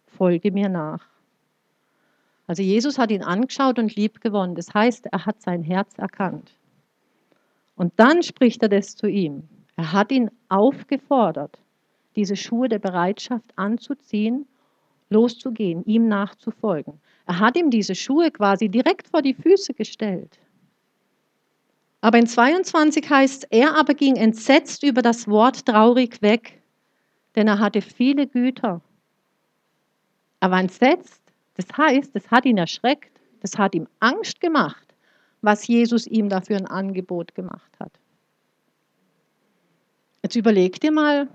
folge 0.05 0.51
mir 0.51 0.67
nach. 0.67 1.05
Also 2.45 2.61
Jesus 2.61 2.97
hat 2.97 3.09
ihn 3.09 3.23
angeschaut 3.23 3.79
und 3.79 3.95
lieb 3.95 4.19
gewonnen. 4.19 4.55
Das 4.55 4.73
heißt, 4.73 5.07
er 5.11 5.25
hat 5.25 5.41
sein 5.41 5.63
Herz 5.63 5.97
erkannt. 5.97 6.51
Und 7.77 7.93
dann 7.95 8.21
spricht 8.21 8.61
er 8.63 8.69
das 8.69 8.97
zu 8.97 9.07
ihm. 9.07 9.47
Er 9.77 9.93
hat 9.93 10.11
ihn 10.11 10.29
aufgefordert, 10.49 11.57
diese 12.17 12.35
Schuhe 12.35 12.67
der 12.67 12.79
Bereitschaft 12.79 13.53
anzuziehen, 13.55 14.45
loszugehen, 15.09 15.85
ihm 15.85 16.09
nachzufolgen. 16.09 16.99
Er 17.25 17.39
hat 17.39 17.57
ihm 17.57 17.69
diese 17.69 17.95
Schuhe 17.95 18.31
quasi 18.31 18.69
direkt 18.69 19.07
vor 19.07 19.21
die 19.21 19.33
Füße 19.33 19.73
gestellt. 19.73 20.39
Aber 22.01 22.17
in 22.17 22.27
22 22.27 23.09
heißt, 23.09 23.47
er 23.49 23.75
aber 23.77 23.93
ging 23.93 24.17
entsetzt 24.17 24.83
über 24.83 25.01
das 25.01 25.27
Wort 25.27 25.65
traurig 25.65 26.21
weg, 26.21 26.61
denn 27.35 27.47
er 27.47 27.59
hatte 27.59 27.81
viele 27.81 28.27
Güter. 28.27 28.81
Er 30.41 30.51
war 30.51 30.59
entsetzt. 30.59 31.21
Das 31.55 31.65
heißt, 31.77 32.11
es 32.15 32.29
hat 32.29 32.43
ihn 32.43 32.57
erschreckt. 32.57 33.17
Das 33.39 33.57
hat 33.57 33.73
ihm 33.75 33.87
Angst 34.01 34.41
gemacht, 34.41 34.93
was 35.41 35.67
Jesus 35.67 36.05
ihm 36.07 36.27
dafür 36.27 36.57
ein 36.57 36.67
Angebot 36.67 37.33
gemacht 37.35 37.71
hat. 37.79 37.91
Jetzt 40.23 40.35
überleg 40.35 40.79
dir 40.81 40.91
mal, 40.91 41.29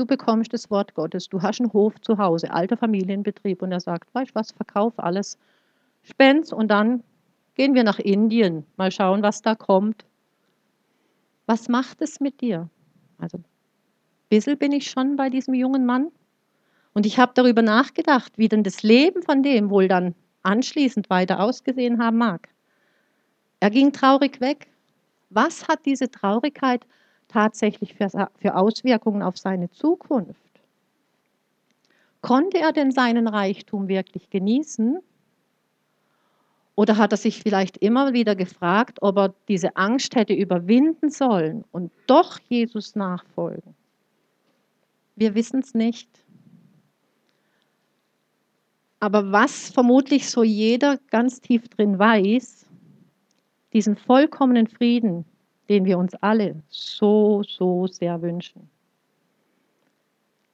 du 0.00 0.06
bekommst 0.06 0.52
das 0.52 0.70
Wort 0.70 0.94
Gottes, 0.94 1.28
du 1.28 1.42
hast 1.42 1.60
einen 1.60 1.72
Hof 1.72 2.00
zu 2.00 2.18
Hause, 2.18 2.50
alter 2.50 2.76
Familienbetrieb 2.76 3.62
und 3.62 3.70
er 3.70 3.80
sagt, 3.80 4.12
weißt 4.14 4.30
du 4.30 4.34
was, 4.34 4.52
verkauf 4.52 4.94
alles, 4.98 5.38
spend's 6.02 6.52
und 6.52 6.68
dann 6.68 7.02
Gehen 7.60 7.74
wir 7.74 7.84
nach 7.84 7.98
Indien, 7.98 8.64
mal 8.78 8.90
schauen, 8.90 9.22
was 9.22 9.42
da 9.42 9.54
kommt. 9.54 10.06
Was 11.44 11.68
macht 11.68 12.00
es 12.00 12.18
mit 12.18 12.40
dir? 12.40 12.70
Also, 13.18 13.36
ein 13.36 13.44
bisschen 14.30 14.56
bin 14.56 14.72
ich 14.72 14.90
schon 14.90 15.16
bei 15.16 15.28
diesem 15.28 15.52
jungen 15.52 15.84
Mann. 15.84 16.10
Und 16.94 17.04
ich 17.04 17.18
habe 17.18 17.32
darüber 17.34 17.60
nachgedacht, 17.60 18.32
wie 18.38 18.48
denn 18.48 18.62
das 18.62 18.82
Leben 18.82 19.22
von 19.22 19.42
dem 19.42 19.68
wohl 19.68 19.88
dann 19.88 20.14
anschließend 20.42 21.10
weiter 21.10 21.40
ausgesehen 21.40 22.02
haben 22.02 22.16
mag. 22.16 22.48
Er 23.60 23.68
ging 23.68 23.92
traurig 23.92 24.40
weg. 24.40 24.68
Was 25.28 25.68
hat 25.68 25.84
diese 25.84 26.10
Traurigkeit 26.10 26.86
tatsächlich 27.30 27.94
für, 27.94 28.08
für 28.36 28.54
Auswirkungen 28.56 29.22
auf 29.22 29.38
seine 29.38 29.70
Zukunft? 29.70 30.40
Konnte 32.20 32.58
er 32.58 32.72
denn 32.72 32.90
seinen 32.90 33.26
Reichtum 33.28 33.88
wirklich 33.88 34.28
genießen? 34.30 34.98
Oder 36.74 36.96
hat 36.96 37.12
er 37.12 37.16
sich 37.16 37.42
vielleicht 37.42 37.76
immer 37.78 38.12
wieder 38.12 38.34
gefragt, 38.34 38.98
ob 39.02 39.18
er 39.18 39.34
diese 39.48 39.76
Angst 39.76 40.16
hätte 40.16 40.34
überwinden 40.34 41.10
sollen 41.10 41.64
und 41.72 41.90
doch 42.06 42.38
Jesus 42.48 42.94
nachfolgen? 42.94 43.74
Wir 45.16 45.34
wissen 45.34 45.60
es 45.60 45.74
nicht. 45.74 46.08
Aber 49.00 49.32
was 49.32 49.70
vermutlich 49.70 50.28
so 50.28 50.42
jeder 50.42 50.98
ganz 51.10 51.40
tief 51.40 51.68
drin 51.68 51.98
weiß, 51.98 52.66
diesen 53.72 53.96
vollkommenen 53.96 54.66
Frieden, 54.66 55.24
den 55.70 55.84
wir 55.84 55.96
uns 55.98 56.14
alle 56.16 56.62
so, 56.68 57.42
so 57.44 57.86
sehr 57.86 58.20
wünschen, 58.20 58.68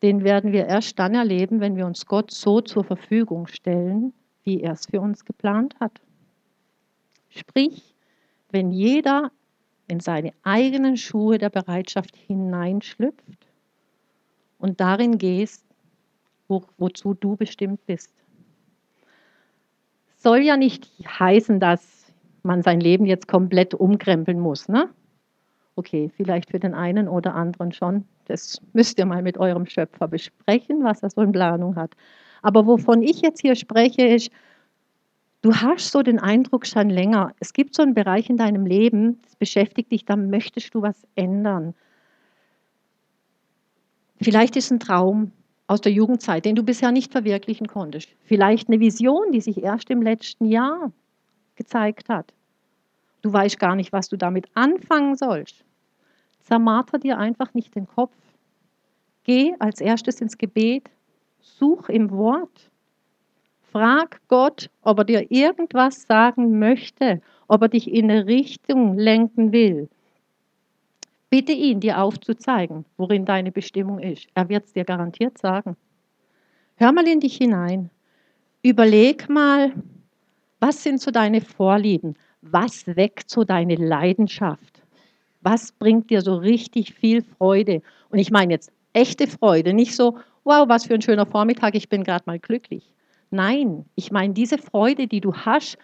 den 0.03 0.23
werden 0.23 0.53
wir 0.53 0.67
erst 0.67 0.99
dann 0.99 1.15
erleben, 1.15 1.61
wenn 1.61 1.75
wir 1.75 1.87
uns 1.87 2.05
Gott 2.05 2.31
so 2.31 2.61
zur 2.61 2.85
Verfügung 2.85 3.47
stellen, 3.47 4.13
wie 4.45 4.61
er 4.61 4.73
es 4.73 4.85
für 4.85 5.01
uns 5.01 5.25
geplant 5.25 5.75
hat. 5.81 6.03
Sprich, 7.31 7.95
wenn 8.51 8.71
jeder 8.71 9.33
in 9.89 10.01
seine 10.01 10.33
eigenen 10.43 10.99
Schuhe 10.99 11.39
der 11.39 11.49
Bereitschaft 11.49 12.15
hineinschlüpft 12.15 13.49
und 14.59 14.81
darin 14.81 15.17
gehst, 15.17 15.65
wo, 16.47 16.63
wozu 16.77 17.15
du 17.15 17.37
bestimmt 17.37 17.85
bist. 17.87 18.13
Soll 20.17 20.41
ja 20.41 20.59
nicht 20.59 20.91
heißen, 21.07 21.59
dass 21.59 22.13
man 22.43 22.63
sein 22.63 22.81
Leben 22.81 23.07
jetzt 23.07 23.29
komplett 23.29 23.75
umkrempeln 23.75 24.39
muss. 24.39 24.69
Ne? 24.69 24.91
Okay, 25.77 26.11
vielleicht 26.17 26.51
für 26.51 26.59
den 26.59 26.75
einen 26.75 27.09
oder 27.09 27.35
anderen 27.35 27.73
schon. 27.73 28.05
Das 28.27 28.61
müsst 28.73 28.99
ihr 28.99 29.07
mal 29.07 29.23
mit 29.23 29.39
eurem 29.39 29.67
Schöpfer 29.67 30.09
besprechen, 30.09 30.83
was 30.83 31.03
er 31.03 31.11
so 31.11 31.21
in 31.21 31.33
Planung 31.33 31.77
hat. 31.77 31.93
Aber 32.43 32.67
wovon 32.67 33.03
ich 33.03 33.21
jetzt 33.21 33.43
hier 33.43 33.55
spreche, 33.55 34.07
ist, 34.07 34.31
Du 35.43 35.55
hast 35.55 35.93
so 35.93 36.03
den 36.03 36.19
Eindruck 36.19 36.67
schon 36.67 36.91
länger, 36.91 37.33
es 37.39 37.53
gibt 37.53 37.75
so 37.77 37.83
einen 37.83 37.95
Bereich 37.95 38.29
in 38.29 38.37
deinem 38.37 38.67
Leben, 38.67 39.21
das 39.23 39.37
beschäftigt 39.37 39.93
dich, 39.93 40.05
da 40.05 40.17
möchtest 40.17 40.75
du 40.75 40.83
was 40.83 41.07
ändern. 41.15 41.75
Vielleicht 44.21 44.57
ist 44.57 44.73
ein 44.73 44.81
Traum 44.81 45.31
aus 45.67 45.81
der 45.81 45.93
Jugendzeit, 45.93 46.45
den 46.45 46.57
du 46.57 46.63
bisher 46.63 46.91
nicht 46.91 47.13
verwirklichen 47.13 47.69
konntest. 47.69 48.09
Vielleicht 48.25 48.69
eine 48.69 48.81
Vision, 48.81 49.31
die 49.31 49.41
sich 49.41 49.63
erst 49.63 49.91
im 49.91 50.03
letzten 50.03 50.47
Jahr 50.47 50.91
gezeigt 51.55 52.09
hat. 52.09 52.33
Du 53.23 53.33
weißt 53.33 53.59
gar 53.59 53.77
nicht, 53.77 53.93
was 53.93 54.09
du 54.09 54.17
damit 54.17 54.47
anfangen 54.55 55.17
sollst. 55.17 55.66
Zermarter 56.47 57.01
dir 57.01 57.19
einfach 57.19 57.55
nicht 57.55 57.75
den 57.75 57.89
Kopf. 57.89 58.15
Geh 59.25 59.55
als 59.59 59.81
erstes 59.81 60.21
ins 60.21 60.39
Gebet, 60.39 60.89
such 61.41 61.89
im 61.89 62.11
Wort 62.13 62.71
Frag 63.73 64.21
Gott, 64.29 64.71
ob 64.83 64.99
er 65.01 65.05
dir 65.05 65.31
irgendwas 65.33 66.03
sagen 66.03 66.61
möchte, 66.61 67.21
ob 67.49 67.63
er 67.63 67.69
dich 67.69 67.93
in 67.93 68.09
eine 68.09 68.27
Richtung 68.27 68.97
lenken 68.97 69.51
will. 69.53 69.89
Bitte 71.31 71.51
ihn, 71.51 71.81
dir 71.81 72.01
aufzuzeigen, 72.01 72.85
worin 72.97 73.25
deine 73.25 73.51
Bestimmung 73.51 73.99
ist. 73.99 74.29
Er 74.35 74.49
wird 74.49 74.67
es 74.67 74.73
dir 74.73 74.85
garantiert 74.85 75.39
sagen. 75.39 75.77
Hör 76.77 76.93
mal 76.93 77.09
in 77.09 77.19
dich 77.19 77.37
hinein. 77.37 77.91
Überleg 78.63 79.29
mal, 79.29 79.73
was 80.61 80.85
sind 80.85 81.01
so 81.01 81.11
deine 81.11 81.41
Vorlieben? 81.41 82.15
Was 82.41 82.87
weckt 82.87 83.31
so 83.31 83.43
deine 83.43 83.75
Leidenschaft? 83.75 84.76
Was 85.49 85.71
bringt 85.71 86.11
dir 86.11 86.23
so 86.23 86.35
richtig 86.35 86.93
viel 86.95 87.23
Freude? 87.23 87.81
Und 88.11 88.19
ich 88.19 88.33
meine 88.33 88.53
jetzt 88.55 88.73
echte 88.95 89.29
Freude, 89.29 89.75
nicht 89.75 89.95
so, 89.95 90.19
wow, 90.43 90.69
was 90.69 90.87
für 90.87 90.95
ein 90.95 91.03
schöner 91.03 91.25
Vormittag, 91.25 91.77
ich 91.77 91.89
bin 91.89 92.03
gerade 92.03 92.25
mal 92.27 92.41
glücklich. 92.41 92.93
Nein, 93.31 93.85
ich 93.95 94.11
meine 94.11 94.35
diese 94.35 94.59
Freude, 94.59 95.07
die 95.07 95.21
du 95.21 95.33
hast 95.35 95.79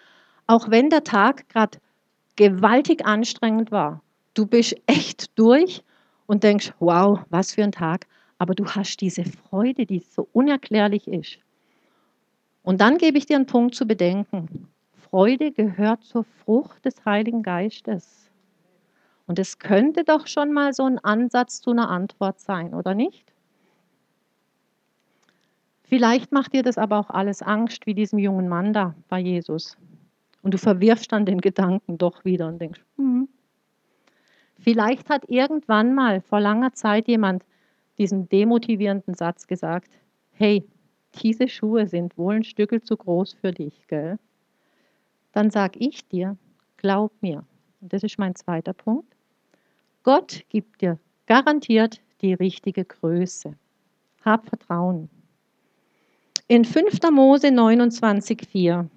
Auch 0.49 0.69
wenn 0.71 0.91
der 0.91 1.05
Tag 1.05 1.49
gerade 1.49 1.79
gewaltig 2.35 3.07
anstrengend 3.07 3.71
war, 3.71 4.03
du 4.35 4.47
bist 4.47 4.75
echt 4.87 5.39
durch 5.39 5.85
und 6.27 6.43
denkst, 6.43 6.73
wow, 6.81 7.21
was 7.31 7.55
für 7.55 7.63
ein 7.63 7.71
Tag, 7.71 8.09
aber 8.39 8.55
du 8.57 8.67
hast 8.67 8.97
diese 9.01 9.25
Freude, 9.25 9.87
die 9.87 10.01
so 10.01 10.29
unerklärlich 10.33 11.07
ist. 11.07 11.39
Und 12.63 12.81
dann 12.81 12.99
gebe 12.99 13.17
ich 13.17 13.27
dir 13.27 13.37
einen 13.37 13.47
Punkt 13.47 13.77
zu 13.77 13.87
bedenken. 13.87 14.67
Freude 14.93 15.53
gehört 15.53 16.03
zur 16.05 16.25
Frucht 16.25 16.85
des 16.85 17.05
Heiligen 17.05 17.45
Geistes. 17.45 18.22
Und 19.27 19.39
es 19.39 19.59
könnte 19.59 20.05
doch 20.05 20.27
schon 20.27 20.53
mal 20.53 20.73
so 20.73 20.85
ein 20.85 20.99
Ansatz 20.99 21.61
zu 21.61 21.71
einer 21.71 21.89
Antwort 21.89 22.41
sein, 22.41 22.75
oder 22.75 22.95
nicht? 22.95 23.33
Vielleicht 25.85 26.33
macht 26.33 26.55
dir 26.55 26.63
das 26.63 26.79
aber 26.79 26.99
auch 26.99 27.11
alles 27.11 27.43
Angst, 27.43 27.87
wie 27.87 27.95
diesem 27.95 28.19
jungen 28.19 28.49
Mann 28.49 28.73
da 28.73 28.95
bei 29.09 29.21
Jesus. 29.21 29.77
Und 30.43 30.55
du 30.55 30.59
verwirfst 30.59 31.13
dann 31.13 31.27
den 31.27 31.41
Gedanken 31.41 31.99
doch 31.99 32.25
wieder 32.25 32.49
und 32.49 32.61
denkst, 32.61 32.81
hm. 32.97 33.29
Vielleicht 34.59 35.11
hat 35.11 35.29
irgendwann 35.29 35.95
mal 35.95 36.21
vor 36.21 36.41
langer 36.41 36.73
Zeit 36.73 37.09
jemand 37.09 37.45
diesen 37.99 38.29
demotivierenden 38.29 39.15
Satz 39.15 39.47
gesagt, 39.47 39.91
hey, 40.33 40.65
diese 41.23 41.49
Schuhe 41.49 41.87
sind 41.87 42.17
wohl 42.17 42.37
ein 42.37 42.45
Stück 42.45 42.87
zu 42.87 42.97
groß 42.97 43.35
für 43.35 43.53
dich, 43.53 43.87
gell? 43.89 44.19
Dann 45.33 45.51
sag 45.51 45.77
ich 45.77 46.07
dir, 46.09 46.37
glaub 46.77 47.13
mir. 47.23 47.45
Und 47.83 47.93
das 47.93 48.03
ist 48.05 48.19
mein 48.19 48.35
zweiter 48.35 48.73
Punkt. 48.73 49.15
Gott 50.05 50.45
gibt 50.49 50.81
dir 50.81 50.99
garantiert 51.27 52.01
die 52.21 52.35
richtige 52.35 52.85
Größe. 52.85 53.55
Hab 54.25 54.49
Vertrauen. 54.49 55.09
In 56.47 56.65
5. 56.65 57.01
Mose 57.11 57.49
29,4 57.49 58.89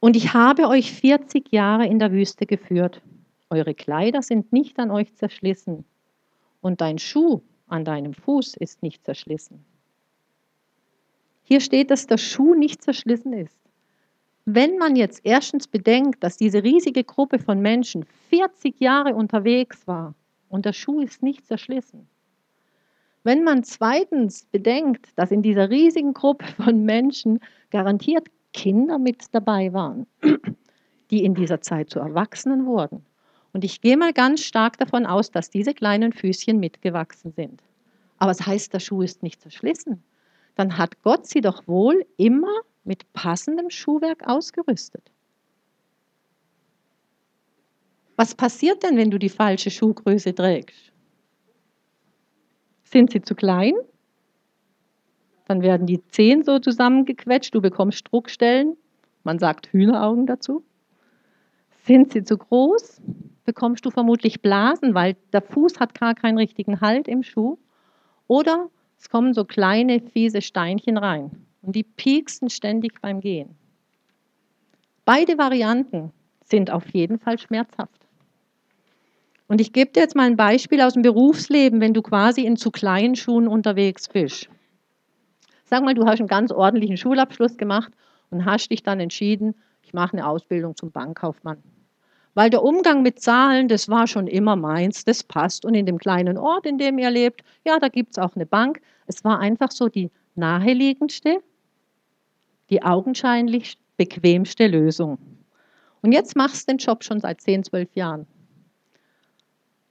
Und 0.00 0.16
ich 0.16 0.32
habe 0.32 0.68
euch 0.68 0.92
40 0.92 1.52
Jahre 1.52 1.86
in 1.86 1.98
der 1.98 2.12
Wüste 2.12 2.46
geführt. 2.46 3.02
Eure 3.50 3.74
Kleider 3.74 4.22
sind 4.22 4.52
nicht 4.52 4.78
an 4.78 4.90
euch 4.90 5.14
zerschlissen 5.14 5.84
und 6.60 6.80
dein 6.80 6.98
Schuh 6.98 7.42
an 7.66 7.84
deinem 7.84 8.14
Fuß 8.14 8.56
ist 8.56 8.82
nicht 8.82 9.04
zerschlissen. 9.04 9.64
Hier 11.42 11.60
steht, 11.60 11.90
dass 11.90 12.06
der 12.06 12.18
Schuh 12.18 12.54
nicht 12.54 12.82
zerschlissen 12.82 13.32
ist. 13.32 13.58
Wenn 14.50 14.78
man 14.78 14.96
jetzt 14.96 15.20
erstens 15.24 15.68
bedenkt, 15.68 16.24
dass 16.24 16.38
diese 16.38 16.64
riesige 16.64 17.04
Gruppe 17.04 17.38
von 17.38 17.60
Menschen 17.60 18.06
40 18.30 18.80
Jahre 18.80 19.14
unterwegs 19.14 19.86
war 19.86 20.14
und 20.48 20.64
der 20.64 20.72
Schuh 20.72 21.02
ist 21.02 21.22
nicht 21.22 21.46
zerschlissen. 21.46 22.08
Wenn 23.24 23.44
man 23.44 23.62
zweitens 23.62 24.46
bedenkt, 24.46 25.10
dass 25.16 25.32
in 25.32 25.42
dieser 25.42 25.68
riesigen 25.68 26.14
Gruppe 26.14 26.46
von 26.46 26.82
Menschen 26.86 27.40
garantiert 27.68 28.28
Kinder 28.54 28.98
mit 28.98 29.26
dabei 29.32 29.70
waren, 29.74 30.06
die 31.10 31.24
in 31.26 31.34
dieser 31.34 31.60
Zeit 31.60 31.90
zu 31.90 31.98
Erwachsenen 31.98 32.64
wurden, 32.64 33.04
und 33.52 33.64
ich 33.64 33.82
gehe 33.82 33.98
mal 33.98 34.14
ganz 34.14 34.40
stark 34.40 34.78
davon 34.78 35.04
aus, 35.04 35.30
dass 35.30 35.50
diese 35.50 35.74
kleinen 35.74 36.14
Füßchen 36.14 36.58
mitgewachsen 36.58 37.32
sind. 37.32 37.62
Aber 38.16 38.30
es 38.30 38.46
heißt, 38.46 38.72
der 38.72 38.80
Schuh 38.80 39.02
ist 39.02 39.22
nicht 39.22 39.42
zerschlissen. 39.42 40.02
Dann 40.54 40.78
hat 40.78 41.02
Gott 41.02 41.26
sie 41.26 41.42
doch 41.42 41.68
wohl 41.68 42.06
immer 42.16 42.62
mit 42.88 43.12
passendem 43.12 43.68
Schuhwerk 43.70 44.26
ausgerüstet. 44.26 45.12
Was 48.16 48.34
passiert 48.34 48.82
denn, 48.82 48.96
wenn 48.96 49.12
du 49.12 49.18
die 49.18 49.28
falsche 49.28 49.70
Schuhgröße 49.70 50.34
trägst? 50.34 50.90
Sind 52.82 53.12
sie 53.12 53.20
zu 53.20 53.34
klein? 53.36 53.74
Dann 55.46 55.62
werden 55.62 55.86
die 55.86 56.02
Zehen 56.08 56.42
so 56.42 56.58
zusammengequetscht, 56.58 57.54
du 57.54 57.60
bekommst 57.60 58.10
Druckstellen, 58.10 58.76
man 59.22 59.38
sagt 59.38 59.68
Hühneraugen 59.68 60.26
dazu. 60.26 60.64
Sind 61.84 62.12
sie 62.12 62.24
zu 62.24 62.36
groß? 62.36 63.00
bekommst 63.44 63.86
du 63.86 63.90
vermutlich 63.90 64.42
Blasen, 64.42 64.92
weil 64.92 65.16
der 65.32 65.40
Fuß 65.40 65.80
hat 65.80 65.98
gar 65.98 66.14
keinen 66.14 66.36
richtigen 66.36 66.82
Halt 66.82 67.08
im 67.08 67.22
Schuh. 67.22 67.56
Oder 68.26 68.68
es 68.98 69.08
kommen 69.08 69.32
so 69.32 69.46
kleine, 69.46 70.00
fiese 70.00 70.42
Steinchen 70.42 70.98
rein 70.98 71.47
und 71.68 71.76
die 71.76 71.84
pieksen 71.84 72.48
ständig 72.48 72.98
beim 73.02 73.20
Gehen. 73.20 73.54
Beide 75.04 75.36
Varianten 75.36 76.12
sind 76.42 76.70
auf 76.70 76.88
jeden 76.94 77.18
Fall 77.18 77.38
schmerzhaft. 77.38 78.06
Und 79.48 79.60
ich 79.60 79.74
gebe 79.74 79.92
dir 79.92 80.00
jetzt 80.00 80.16
mal 80.16 80.22
ein 80.22 80.38
Beispiel 80.38 80.80
aus 80.80 80.94
dem 80.94 81.02
Berufsleben, 81.02 81.82
wenn 81.82 81.92
du 81.92 82.00
quasi 82.00 82.46
in 82.46 82.56
zu 82.56 82.70
kleinen 82.70 83.16
Schuhen 83.16 83.46
unterwegs 83.46 84.08
bist. 84.08 84.48
Sag 85.66 85.84
mal, 85.84 85.92
du 85.92 86.06
hast 86.06 86.20
einen 86.20 86.28
ganz 86.28 86.52
ordentlichen 86.52 86.96
Schulabschluss 86.96 87.58
gemacht 87.58 87.92
und 88.30 88.46
hast 88.46 88.70
dich 88.70 88.82
dann 88.82 88.98
entschieden, 88.98 89.54
ich 89.82 89.92
mache 89.92 90.14
eine 90.14 90.26
Ausbildung 90.26 90.74
zum 90.74 90.90
Bankkaufmann. 90.90 91.62
Weil 92.32 92.48
der 92.48 92.62
Umgang 92.62 93.02
mit 93.02 93.20
Zahlen, 93.20 93.68
das 93.68 93.90
war 93.90 94.06
schon 94.06 94.26
immer 94.26 94.56
meins, 94.56 95.04
das 95.04 95.22
passt. 95.22 95.66
Und 95.66 95.74
in 95.74 95.84
dem 95.84 95.98
kleinen 95.98 96.38
Ort, 96.38 96.64
in 96.64 96.78
dem 96.78 96.96
ihr 96.98 97.10
lebt, 97.10 97.42
ja, 97.66 97.78
da 97.78 97.88
gibt 97.88 98.12
es 98.12 98.18
auch 98.18 98.36
eine 98.36 98.46
Bank. 98.46 98.80
Es 99.06 99.22
war 99.22 99.38
einfach 99.38 99.70
so 99.70 99.90
die 99.90 100.10
naheliegendste, 100.34 101.42
die 102.70 102.82
augenscheinlich 102.82 103.78
bequemste 103.96 104.66
Lösung. 104.66 105.18
Und 106.02 106.12
jetzt 106.12 106.36
machst 106.36 106.68
du 106.68 106.72
den 106.72 106.78
Job 106.78 107.02
schon 107.04 107.20
seit 107.20 107.40
10, 107.40 107.64
12 107.64 107.94
Jahren. 107.94 108.26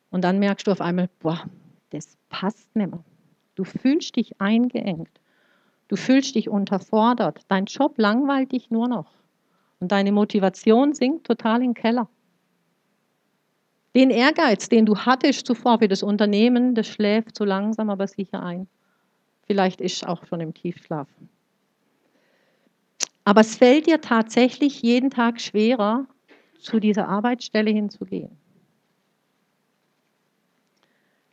Und 0.09 0.23
dann 0.23 0.39
merkst 0.39 0.67
du 0.67 0.71
auf 0.71 0.81
einmal, 0.81 1.09
boah, 1.19 1.43
das 1.89 2.17
passt 2.29 2.75
nicht 2.75 2.91
mehr. 2.91 3.03
Du 3.55 3.63
fühlst 3.63 4.15
dich 4.15 4.39
eingeengt. 4.39 5.09
Du 5.87 5.95
fühlst 5.95 6.35
dich 6.35 6.49
unterfordert. 6.49 7.41
Dein 7.47 7.65
Job 7.65 7.97
langweilt 7.97 8.51
dich 8.51 8.69
nur 8.69 8.87
noch. 8.87 9.11
Und 9.79 9.91
deine 9.91 10.11
Motivation 10.11 10.93
sinkt 10.93 11.27
total 11.27 11.57
in 11.57 11.69
den 11.69 11.73
Keller. 11.73 12.09
Den 13.95 14.09
Ehrgeiz, 14.11 14.69
den 14.69 14.85
du 14.85 14.97
hattest 14.97 15.47
zuvor 15.47 15.79
für 15.79 15.87
das 15.87 16.03
Unternehmen, 16.03 16.75
das 16.75 16.87
schläft 16.87 17.35
so 17.35 17.45
langsam 17.45 17.89
aber 17.89 18.07
sicher 18.07 18.43
ein. 18.43 18.67
Vielleicht 19.47 19.81
ist 19.81 20.05
auch 20.05 20.25
schon 20.25 20.41
im 20.41 20.53
Tiefschlaf. 20.53 21.07
Aber 23.27 23.41
es 23.41 23.57
fällt 23.57 23.87
dir 23.87 23.99
tatsächlich 23.99 24.81
jeden 24.81 25.09
Tag 25.09 25.41
schwerer, 25.41 26.05
zu 26.61 26.79
dieser 26.79 27.09
Arbeitsstelle 27.09 27.69
hinzugehen. 27.69 28.31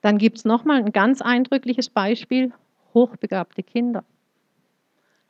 Dann 0.01 0.19
gibt 0.19 0.39
es 0.39 0.45
nochmal 0.45 0.79
ein 0.79 0.91
ganz 0.91 1.23
eindrückliches 1.23 1.91
Beispiel, 1.91 2.53
hochbegabte 2.95 3.63
Kinder. 3.63 4.03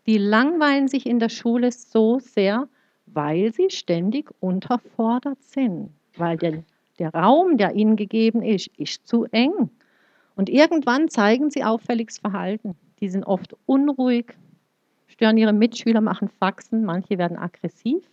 Die 0.06 0.16
langweilen 0.16 0.88
sich 0.88 1.04
in 1.04 1.18
der 1.18 1.28
Schule 1.28 1.70
so 1.70 2.18
sehr, 2.18 2.66
weil 3.04 3.52
sie 3.52 3.68
ständig 3.68 4.30
unterfordert 4.40 5.42
sind, 5.42 5.90
weil 6.16 6.38
der 6.38 6.64
der 6.98 7.12
Raum, 7.12 7.58
der 7.58 7.74
ihnen 7.74 7.96
gegeben 7.96 8.40
ist, 8.40 8.68
ist 8.78 9.06
zu 9.06 9.26
eng. 9.32 9.68
Und 10.34 10.48
irgendwann 10.48 11.10
zeigen 11.10 11.50
sie 11.50 11.62
auffälliges 11.62 12.20
Verhalten. 12.20 12.74
Die 13.00 13.10
sind 13.10 13.24
oft 13.24 13.54
unruhig, 13.66 14.34
stören 15.06 15.36
ihre 15.36 15.52
Mitschüler, 15.52 16.00
machen 16.00 16.28
Faxen, 16.28 16.84
manche 16.84 17.18
werden 17.18 17.36
aggressiv. 17.38 18.04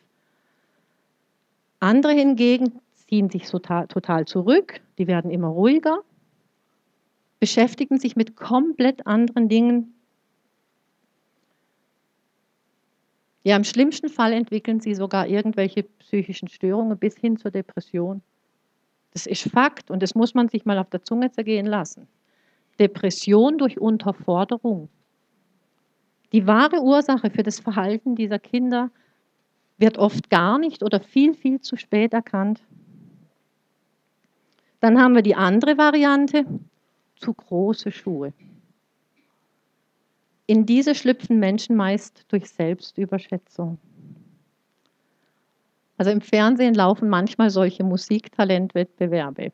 Andere 1.80 2.14
hingegen 2.14 2.80
ziehen 2.94 3.30
sich 3.30 3.50
total, 3.50 4.26
zurück, 4.26 4.82
die 4.98 5.08
werden 5.08 5.32
immer 5.32 5.48
ruhiger, 5.48 6.00
beschäftigen 7.40 7.98
sich 8.00 8.16
mit 8.16 8.36
komplett 8.36 9.08
anderen 9.08 9.50
Dingen. 9.50 9.96
Ja, 13.44 13.56
im 13.56 13.64
schlimmsten 13.64 14.10
Fall 14.10 14.34
entwickeln 14.34 14.80
sie 14.80 14.94
sogar 14.94 15.28
irgendwelche 15.28 15.84
psychischen 15.84 16.48
Störungen 16.48 16.98
bis 16.98 17.18
hin 17.18 17.38
zur 17.38 17.50
Depression. 17.50 18.22
Das 19.14 19.26
ist 19.26 19.50
Fakt 19.50 19.90
und 19.90 20.04
das 20.04 20.14
muss 20.14 20.36
man 20.36 20.48
sich 20.48 20.66
mal 20.66 20.78
auf 20.78 20.90
der 20.90 21.04
Zunge 21.04 21.32
zergehen 21.32 21.66
lassen. 21.66 22.08
Depression 22.80 23.58
durch 23.58 23.80
Unterforderung. 23.80 24.90
Die 26.32 26.48
wahre 26.48 26.82
Ursache 26.82 27.30
für 27.30 27.44
das 27.44 27.60
Verhalten 27.60 28.16
dieser 28.16 28.40
Kinder 28.40 28.90
wird 29.78 29.98
oft 29.98 30.30
gar 30.30 30.60
nicht 30.60 30.84
oder 30.84 31.00
viel, 31.00 31.34
viel 31.34 31.60
zu 31.60 31.76
spät 31.76 32.14
erkannt. 32.14 32.62
Dann 34.80 35.00
haben 35.00 35.16
wir 35.16 35.22
die 35.22 35.36
andere 35.36 35.78
Variante, 35.78 36.46
zu 37.18 37.34
große 37.34 37.92
Schuhe. 37.92 38.34
In 40.48 40.66
diese 40.66 40.96
schlüpfen 40.96 41.40
Menschen 41.40 41.76
meist 41.76 42.26
durch 42.30 42.50
Selbstüberschätzung. 42.50 43.78
Also 45.98 46.12
im 46.12 46.22
Fernsehen 46.22 46.74
laufen 46.74 47.10
manchmal 47.10 47.52
solche 47.52 47.84
Musiktalentwettbewerbe. 47.84 49.52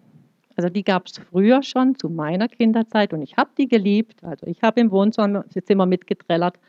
Also 0.58 0.70
die 0.70 0.84
gab 0.84 1.06
es 1.06 1.20
früher 1.20 1.62
schon 1.62 1.96
zu 1.96 2.10
meiner 2.10 2.48
Kinderzeit 2.48 3.14
und 3.14 3.22
ich 3.22 3.38
habe 3.38 3.52
die 3.58 3.68
geliebt. 3.68 4.24
Also 4.24 4.48
ich 4.48 4.64
habe 4.64 4.82
im 4.82 4.90
Wohnzimmer 4.90 5.86
mitgetrellert. 5.86 6.60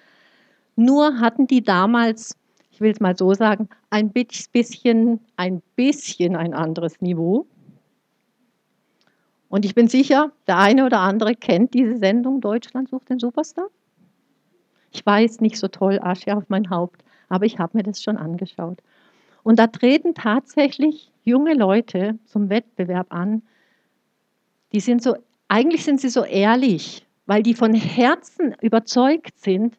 Nur 0.76 1.18
hatten 1.18 1.46
die 1.46 1.62
damals, 1.62 2.36
ich 2.70 2.82
will 2.82 2.92
es 2.92 3.00
mal 3.00 3.16
so 3.16 3.32
sagen, 3.32 3.70
ein 3.88 4.10
bisschen, 4.10 5.20
ein 5.36 5.62
bisschen 5.74 6.36
ein 6.36 6.52
anderes 6.52 7.00
Niveau. 7.00 7.46
Und 9.48 9.64
ich 9.64 9.74
bin 9.74 9.88
sicher, 9.88 10.32
der 10.46 10.58
eine 10.58 10.84
oder 10.84 11.00
andere 11.00 11.34
kennt 11.34 11.72
diese 11.72 11.96
Sendung 11.96 12.42
Deutschland 12.42 12.90
sucht 12.90 13.08
den 13.08 13.18
Superstar. 13.18 13.68
Ich 14.92 15.04
weiß, 15.04 15.40
nicht 15.40 15.56
so 15.56 15.68
toll, 15.68 15.98
Asche 16.02 16.36
auf 16.36 16.44
mein 16.48 16.68
Haupt. 16.68 17.02
aber 17.30 17.46
ich 17.46 17.58
habe 17.58 17.76
mir 17.76 17.82
das 17.82 18.02
schon 18.02 18.18
angeschaut. 18.18 18.82
Und 19.42 19.58
da 19.58 19.66
treten 19.66 20.14
tatsächlich 20.14 21.10
junge 21.24 21.54
Leute 21.54 22.18
zum 22.26 22.50
Wettbewerb 22.50 23.06
an, 23.10 23.42
die 24.72 24.80
sind 24.80 25.02
so, 25.02 25.16
eigentlich 25.48 25.84
sind 25.84 26.00
sie 26.00 26.08
so 26.08 26.24
ehrlich, 26.24 27.06
weil 27.26 27.42
die 27.42 27.54
von 27.54 27.74
Herzen 27.74 28.54
überzeugt 28.60 29.38
sind, 29.38 29.76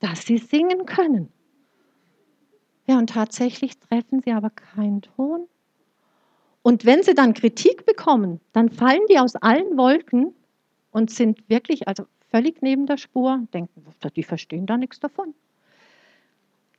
dass 0.00 0.22
sie 0.22 0.38
singen 0.38 0.86
können. 0.86 1.28
Ja, 2.86 2.98
und 2.98 3.10
tatsächlich 3.10 3.78
treffen 3.78 4.20
sie 4.24 4.32
aber 4.32 4.50
keinen 4.50 5.02
Ton. 5.02 5.46
Und 6.62 6.84
wenn 6.84 7.02
sie 7.02 7.14
dann 7.14 7.34
Kritik 7.34 7.86
bekommen, 7.86 8.40
dann 8.52 8.70
fallen 8.70 9.02
die 9.08 9.18
aus 9.18 9.36
allen 9.36 9.76
Wolken 9.76 10.34
und 10.90 11.10
sind 11.10 11.48
wirklich 11.48 11.88
also 11.88 12.04
völlig 12.30 12.62
neben 12.62 12.86
der 12.86 12.96
Spur, 12.96 13.46
denken, 13.52 13.84
die 14.16 14.22
verstehen 14.22 14.66
da 14.66 14.76
nichts 14.76 15.00
davon. 15.00 15.34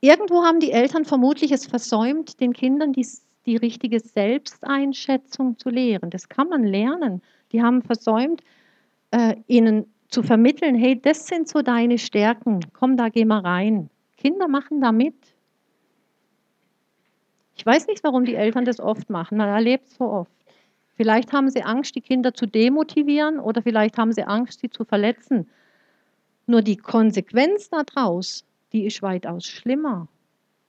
Irgendwo 0.00 0.42
haben 0.42 0.60
die 0.60 0.72
Eltern 0.72 1.04
vermutlich 1.04 1.52
es 1.52 1.66
versäumt, 1.66 2.40
den 2.40 2.52
Kindern 2.52 2.92
die, 2.92 3.06
die 3.46 3.56
richtige 3.56 4.00
Selbsteinschätzung 4.00 5.58
zu 5.58 5.70
lehren. 5.70 6.10
Das 6.10 6.28
kann 6.28 6.48
man 6.48 6.64
lernen. 6.64 7.22
Die 7.54 7.62
haben 7.62 7.82
versäumt, 7.82 8.42
äh, 9.12 9.36
ihnen 9.46 9.86
zu 10.08 10.24
vermitteln, 10.24 10.74
hey, 10.74 11.00
das 11.00 11.28
sind 11.28 11.48
so 11.48 11.62
deine 11.62 11.98
Stärken, 11.98 12.58
komm, 12.72 12.96
da 12.96 13.10
geh 13.10 13.24
mal 13.24 13.42
rein. 13.42 13.90
Kinder 14.16 14.48
machen 14.48 14.80
da 14.80 14.90
mit. 14.90 15.14
Ich 17.56 17.64
weiß 17.64 17.86
nicht, 17.86 18.02
warum 18.02 18.24
die 18.24 18.34
Eltern 18.34 18.64
das 18.64 18.80
oft 18.80 19.08
machen, 19.08 19.38
man 19.38 19.48
erlebt 19.48 19.86
es 19.86 19.94
so 19.94 20.04
oft. 20.04 20.32
Vielleicht 20.96 21.32
haben 21.32 21.48
sie 21.48 21.62
Angst, 21.62 21.94
die 21.94 22.00
Kinder 22.00 22.34
zu 22.34 22.46
demotivieren 22.46 23.38
oder 23.38 23.62
vielleicht 23.62 23.98
haben 23.98 24.10
sie 24.10 24.24
Angst, 24.24 24.58
sie 24.58 24.70
zu 24.70 24.84
verletzen. 24.84 25.48
Nur 26.46 26.60
die 26.60 26.76
Konsequenz 26.76 27.70
daraus, 27.70 28.44
die 28.72 28.84
ist 28.84 29.00
weitaus 29.00 29.44
schlimmer, 29.44 30.08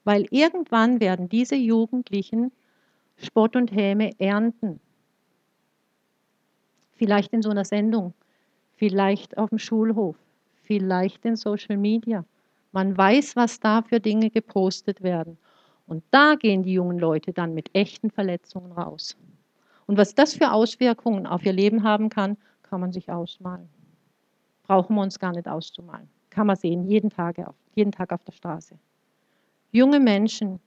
weil 0.04 0.28
irgendwann 0.30 1.00
werden 1.00 1.28
diese 1.28 1.56
Jugendlichen 1.56 2.52
Spott 3.16 3.56
und 3.56 3.72
Häme 3.72 4.12
ernten. 4.20 4.78
Vielleicht 6.96 7.32
in 7.32 7.42
so 7.42 7.50
einer 7.50 7.64
Sendung, 7.64 8.14
vielleicht 8.74 9.38
auf 9.38 9.50
dem 9.50 9.58
Schulhof, 9.58 10.16
vielleicht 10.62 11.24
in 11.24 11.36
Social 11.36 11.76
Media. 11.76 12.24
Man 12.72 12.96
weiß, 12.96 13.36
was 13.36 13.60
da 13.60 13.82
für 13.82 14.00
Dinge 14.00 14.30
gepostet 14.30 15.02
werden. 15.02 15.38
Und 15.86 16.02
da 16.10 16.34
gehen 16.34 16.62
die 16.62 16.72
jungen 16.72 16.98
Leute 16.98 17.32
dann 17.32 17.54
mit 17.54 17.70
echten 17.74 18.10
Verletzungen 18.10 18.72
raus. 18.72 19.16
Und 19.86 19.98
was 19.98 20.14
das 20.14 20.34
für 20.34 20.52
Auswirkungen 20.52 21.26
auf 21.26 21.44
ihr 21.46 21.52
Leben 21.52 21.84
haben 21.84 22.08
kann, 22.08 22.36
kann 22.62 22.80
man 22.80 22.92
sich 22.92 23.10
ausmalen. 23.10 23.68
Brauchen 24.64 24.96
wir 24.96 25.02
uns 25.02 25.18
gar 25.18 25.32
nicht 25.32 25.46
auszumalen. 25.46 26.08
Kann 26.30 26.48
man 26.48 26.56
sehen, 26.56 26.84
jeden 26.84 27.10
Tag 27.10 27.38
auf, 27.38 27.54
jeden 27.74 27.92
Tag 27.92 28.12
auf 28.12 28.24
der 28.24 28.32
Straße. 28.32 28.76
Junge 29.70 30.00
Menschen, 30.00 30.58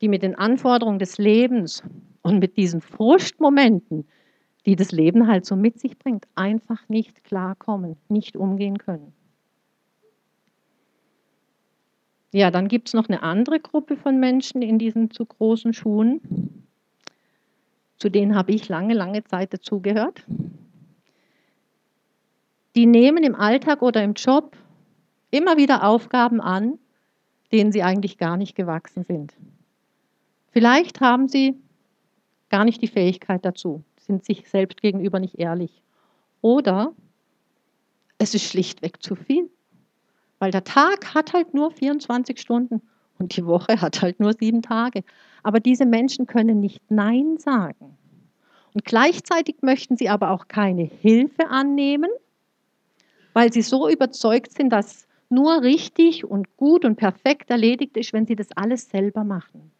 die 0.00 0.08
mit 0.08 0.22
den 0.22 0.36
Anforderungen 0.36 0.98
des 0.98 1.18
Lebens 1.18 1.82
und 2.22 2.38
mit 2.38 2.56
diesen 2.56 2.80
Frustmomenten, 2.80 4.06
die 4.66 4.76
das 4.76 4.90
Leben 4.90 5.28
halt 5.28 5.46
so 5.46 5.54
mit 5.56 5.78
sich 5.78 5.98
bringt, 5.98 6.26
einfach 6.34 6.88
nicht 6.88 7.24
klarkommen, 7.24 7.96
nicht 8.08 8.36
umgehen 8.36 8.78
können. 8.78 9.12
Ja, 12.32 12.50
dann 12.50 12.68
gibt 12.68 12.88
es 12.88 12.94
noch 12.94 13.08
eine 13.08 13.22
andere 13.22 13.60
Gruppe 13.60 13.96
von 13.96 14.18
Menschen 14.18 14.60
in 14.60 14.78
diesen 14.78 15.10
zu 15.10 15.24
großen 15.24 15.72
Schuhen. 15.72 16.66
Zu 17.96 18.10
denen 18.10 18.34
habe 18.34 18.52
ich 18.52 18.68
lange, 18.68 18.92
lange 18.92 19.24
Zeit 19.24 19.54
dazugehört. 19.54 20.26
Die 22.74 22.84
nehmen 22.84 23.24
im 23.24 23.34
Alltag 23.34 23.80
oder 23.80 24.02
im 24.02 24.12
Job 24.14 24.56
immer 25.30 25.56
wieder 25.56 25.88
Aufgaben 25.88 26.40
an, 26.40 26.78
denen 27.52 27.72
sie 27.72 27.82
eigentlich 27.82 28.18
gar 28.18 28.36
nicht 28.36 28.54
gewachsen 28.54 29.04
sind. 29.04 29.32
Vielleicht 30.50 31.00
haben 31.00 31.28
sie 31.28 31.54
gar 32.50 32.64
nicht 32.64 32.82
die 32.82 32.88
Fähigkeit 32.88 33.44
dazu, 33.44 33.82
sind 34.06 34.24
sich 34.24 34.48
selbst 34.48 34.80
gegenüber 34.80 35.18
nicht 35.18 35.38
ehrlich. 35.38 35.82
Oder 36.40 36.92
es 38.18 38.34
ist 38.34 38.44
schlichtweg 38.44 39.02
zu 39.02 39.14
viel. 39.14 39.50
Weil 40.38 40.50
der 40.50 40.64
Tag 40.64 41.14
hat 41.14 41.32
halt 41.32 41.54
nur 41.54 41.70
24 41.70 42.38
Stunden 42.38 42.82
und 43.18 43.36
die 43.36 43.46
Woche 43.46 43.80
hat 43.80 44.02
halt 44.02 44.20
nur 44.20 44.32
sieben 44.34 44.62
Tage. 44.62 45.02
Aber 45.42 45.60
diese 45.60 45.86
Menschen 45.86 46.26
können 46.26 46.60
nicht 46.60 46.82
Nein 46.90 47.38
sagen. 47.38 47.96
Und 48.74 48.84
gleichzeitig 48.84 49.56
möchten 49.62 49.96
sie 49.96 50.08
aber 50.10 50.30
auch 50.30 50.48
keine 50.48 50.82
Hilfe 50.82 51.48
annehmen, 51.48 52.10
weil 53.32 53.52
sie 53.52 53.62
so 53.62 53.88
überzeugt 53.88 54.52
sind, 54.52 54.70
dass 54.70 55.06
nur 55.30 55.62
richtig 55.62 56.24
und 56.24 56.56
gut 56.56 56.84
und 56.84 56.96
perfekt 56.96 57.50
erledigt 57.50 57.96
ist, 57.96 58.12
wenn 58.12 58.26
sie 58.26 58.36
das 58.36 58.52
alles 58.52 58.88
selber 58.88 59.24
machen. 59.24 59.72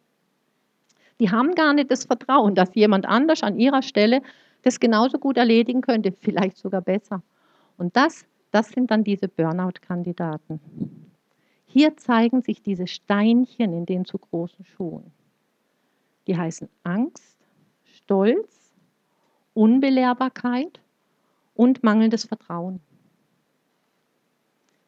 Die 1.19 1.31
haben 1.31 1.55
gar 1.55 1.73
nicht 1.73 1.91
das 1.91 2.05
Vertrauen, 2.05 2.55
dass 2.55 2.75
jemand 2.75 3.05
anders 3.05 3.43
an 3.43 3.59
ihrer 3.59 3.81
Stelle 3.81 4.21
das 4.63 4.79
genauso 4.79 5.17
gut 5.17 5.37
erledigen 5.37 5.81
könnte, 5.81 6.11
vielleicht 6.11 6.57
sogar 6.57 6.81
besser. 6.81 7.21
Und 7.77 7.95
das 7.95 8.25
das 8.51 8.69
sind 8.69 8.91
dann 8.91 9.03
diese 9.03 9.27
Burnout-Kandidaten. 9.27 10.59
Hier 11.65 11.97
zeigen 11.97 12.41
sich 12.41 12.61
diese 12.63 12.87
Steinchen 12.87 13.73
in 13.73 13.85
den 13.85 14.05
zu 14.05 14.17
großen 14.17 14.65
Schuhen. 14.65 15.11
Die 16.27 16.37
heißen 16.37 16.69
Angst, 16.83 17.37
Stolz, 17.83 18.73
Unbelehrbarkeit 19.53 20.79
und 21.55 21.83
mangelndes 21.83 22.25
Vertrauen. 22.25 22.79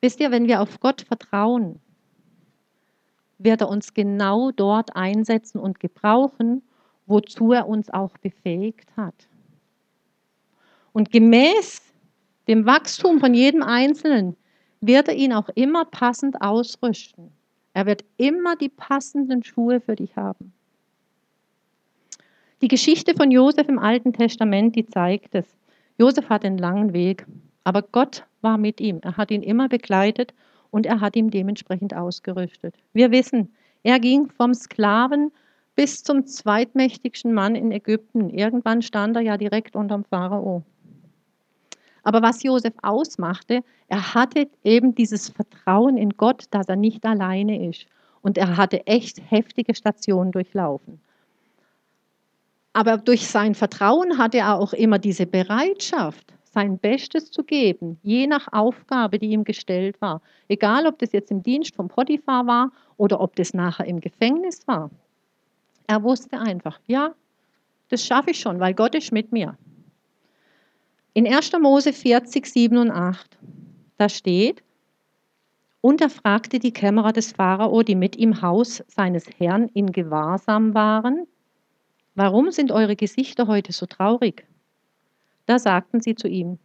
Wisst 0.02 0.20
ihr, 0.20 0.32
wenn 0.32 0.48
wir 0.48 0.62
auf 0.62 0.80
Gott 0.80 1.02
vertrauen, 1.02 1.82
wird 3.39 3.62
er 3.62 3.69
uns 3.69 3.93
genau 3.93 4.52
dort 4.52 4.95
einsetzen 4.95 5.60
und 5.60 5.80
gebrauchen, 5.80 6.62
wozu 7.08 7.54
er 7.54 7.67
uns 7.67 7.89
auch 7.89 8.15
befähigt 8.19 8.95
hat. 8.95 9.28
Und 10.91 11.12
gemäß 11.12 11.82
dem 12.47 12.65
Wachstum 12.65 13.19
von 13.19 13.34
jedem 13.34 13.63
Einzelnen 13.63 14.36
wird 14.82 15.08
er 15.08 15.15
ihn 15.15 15.34
auch 15.34 15.49
immer 15.49 15.86
passend 15.86 16.41
ausrüsten. 16.41 17.32
Er 17.73 17.86
wird 17.86 18.04
immer 18.17 18.56
die 18.56 18.69
passenden 18.69 19.43
Schuhe 19.43 19.80
für 19.80 19.95
dich 19.95 20.15
haben. 20.15 20.54
Die 22.62 22.67
Geschichte 22.67 23.15
von 23.15 23.32
Josef 23.32 23.69
im 23.69 23.80
Alten 23.80 24.12
Testament, 24.12 24.75
die 24.75 24.86
zeigt 24.86 25.34
es. 25.34 25.45
Josef 25.97 26.28
hat 26.30 26.43
einen 26.43 26.58
langen 26.58 26.91
Weg, 26.91 27.25
aber 27.63 27.82
Gott 27.82 28.25
war 28.41 28.58
mit 28.58 28.82
ihm. 28.82 28.99
Er 29.02 29.15
hat 29.15 29.32
ihn 29.32 29.43
immer 29.43 29.69
begleitet 29.69 30.34
und 30.71 30.86
er 30.86 31.01
hat 31.01 31.15
ihn 31.15 31.29
dementsprechend 31.29 31.95
ausgerüstet. 31.95 32.75
Wir 32.93 33.12
wissen, 33.12 33.53
er 33.84 33.99
ging 33.99 34.29
vom 34.29 34.53
Sklaven 34.53 35.32
bis 35.75 36.03
zum 36.03 36.25
zweitmächtigsten 36.25 37.34
Mann 37.34 37.55
in 37.55 37.71
Ägypten. 37.71 38.29
Irgendwann 38.29 38.82
stand 38.82 39.15
er 39.15 39.21
ja 39.21 39.38
direkt 39.38 39.75
unterm 39.75 40.03
Pharao. 40.03 40.63
Aber 42.03 42.21
was 42.21 42.43
Josef 42.43 42.73
ausmachte, 42.82 43.63
er 43.88 44.13
hatte 44.13 44.49
eben 44.63 44.95
dieses 44.95 45.29
Vertrauen 45.29 45.97
in 45.97 46.12
Gott, 46.12 46.45
dass 46.51 46.67
er 46.67 46.75
nicht 46.75 47.05
alleine 47.05 47.69
ist. 47.69 47.86
Und 48.21 48.38
er 48.38 48.58
hatte 48.58 48.86
echt 48.88 49.21
heftige 49.29 49.73
Stationen 49.73 50.32
durchlaufen. 50.32 50.99
Aber 52.73 52.97
durch 52.97 53.27
sein 53.27 53.55
Vertrauen 53.55 54.17
hatte 54.17 54.38
er 54.39 54.60
auch 54.60 54.73
immer 54.73 54.99
diese 54.99 55.25
Bereitschaft, 55.25 56.34
sein 56.51 56.79
Bestes 56.79 57.31
zu 57.31 57.43
geben, 57.43 57.99
je 58.01 58.27
nach 58.27 58.51
Aufgabe, 58.51 59.19
die 59.19 59.29
ihm 59.29 59.43
gestellt 59.43 60.01
war. 60.01 60.21
Egal, 60.47 60.88
ob 60.88 60.97
das 60.99 61.12
jetzt 61.12 61.31
im 61.31 61.43
Dienst 61.43 61.75
von 61.75 61.88
Potiphar 61.88 62.47
war 62.47 62.71
oder 62.97 63.21
ob 63.21 63.35
das 63.35 63.53
nachher 63.53 63.85
im 63.85 63.99
Gefängnis 63.99 64.67
war. 64.67 64.89
Er 65.88 66.03
wusste 66.03 66.39
einfach, 66.39 66.79
ja, 66.88 67.13
das 67.89 68.05
schaffe 68.05 68.31
ich 68.31 68.39
schon, 68.39 68.59
weil 68.59 68.73
Gott 68.73 68.95
ist 68.95 69.12
mit 69.12 69.31
mir. 69.31 69.57
In 71.13 71.27
1. 71.27 71.51
Mose 71.59 71.93
40, 71.93 72.45
7 72.45 72.77
und 72.77 72.91
8, 72.91 73.38
da 73.97 74.09
steht, 74.09 74.63
und 75.81 76.01
er 76.01 76.09
fragte 76.09 76.59
die 76.59 76.73
Kämmerer 76.73 77.13
des 77.13 77.31
Pharao, 77.31 77.83
die 77.83 77.95
mit 77.95 78.15
im 78.15 78.41
Haus 78.41 78.83
seines 78.88 79.25
Herrn 79.38 79.69
in 79.73 79.91
Gewahrsam 79.91 80.73
waren, 80.73 81.25
warum 82.15 82.51
sind 82.51 82.71
eure 82.71 82.95
Gesichter 82.95 83.47
heute 83.47 83.71
so 83.71 83.85
traurig? 83.85 84.45
Da 85.49 85.57
sagten 85.57 85.99
sie 85.99 86.13
zu 86.13 86.27
ihm, 86.27 86.59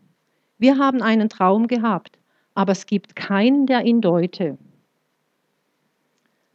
wir 0.58 0.76
haben 0.76 1.00
einen 1.00 1.30
Traum 1.30 1.68
gehabt, 1.68 2.18
aber 2.52 2.72
es 2.72 2.84
gibt 2.84 3.16
keinen, 3.16 3.64
der 3.64 3.86
ihn 3.86 4.02
deute. 4.02 4.58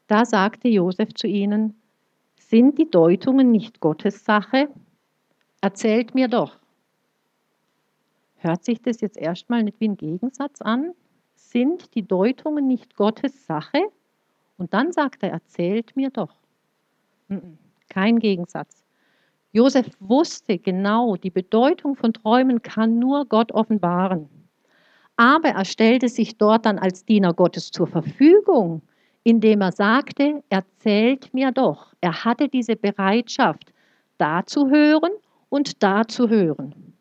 Da 0.06 0.26
sagte 0.26 0.68
Josef 0.68 1.16
zu 1.16 1.26
ihnen, 1.26 1.74
sind 2.38 2.78
die 2.78 2.88
Deutungen 2.88 3.50
nicht 3.50 3.80
Gottes 3.80 4.24
Sache? 4.24 4.70
Erzählt 5.62 6.14
mir 6.14 6.28
doch, 6.28 6.60
Hört 8.36 8.64
sich 8.64 8.80
das 8.80 9.02
jetzt 9.02 9.18
erstmal 9.18 9.64
nicht 9.64 9.80
wie 9.80 9.90
ein 9.90 9.98
Gegensatz 9.98 10.62
an? 10.62 10.94
Sind 11.34 11.96
die 11.96 12.08
Deutungen 12.08 12.68
nicht 12.68 12.96
Gottes 12.96 13.48
Sache? 13.48 13.82
Und 14.56 14.76
dann 14.76 14.92
sagt 14.92 15.24
er, 15.24 15.32
erzählt 15.32 15.96
mir 15.96 16.12
doch. 16.12 16.36
Kein 17.90 18.20
Gegensatz. 18.20 18.86
Josef 19.52 19.88
wusste 20.00 20.60
genau, 20.60 21.16
die 21.16 21.32
Bedeutung 21.32 21.96
von 21.96 22.14
Träumen 22.14 22.62
kann 22.62 23.00
nur 23.00 23.26
Gott 23.26 23.52
offenbaren. 23.52 24.30
Aber 25.16 25.50
er 25.50 25.66
stellte 25.66 26.08
sich 26.08 26.38
dort 26.38 26.66
dann 26.66 26.78
als 26.78 27.04
Diener 27.04 27.34
Gottes 27.34 27.72
zur 27.72 27.88
Verfügung, 27.88 28.84
indem 29.24 29.62
er 29.62 29.72
sagte, 29.72 30.44
erzählt 30.50 31.34
mir 31.34 31.52
doch. 31.52 31.94
Er 32.00 32.24
hatte 32.24 32.48
diese 32.48 32.76
Bereitschaft, 32.76 33.74
da 34.20 34.46
zu 34.46 34.70
hören 34.70 35.12
und 35.50 35.82
da 35.82 36.08
zu 36.08 36.30
hören. 36.30 36.94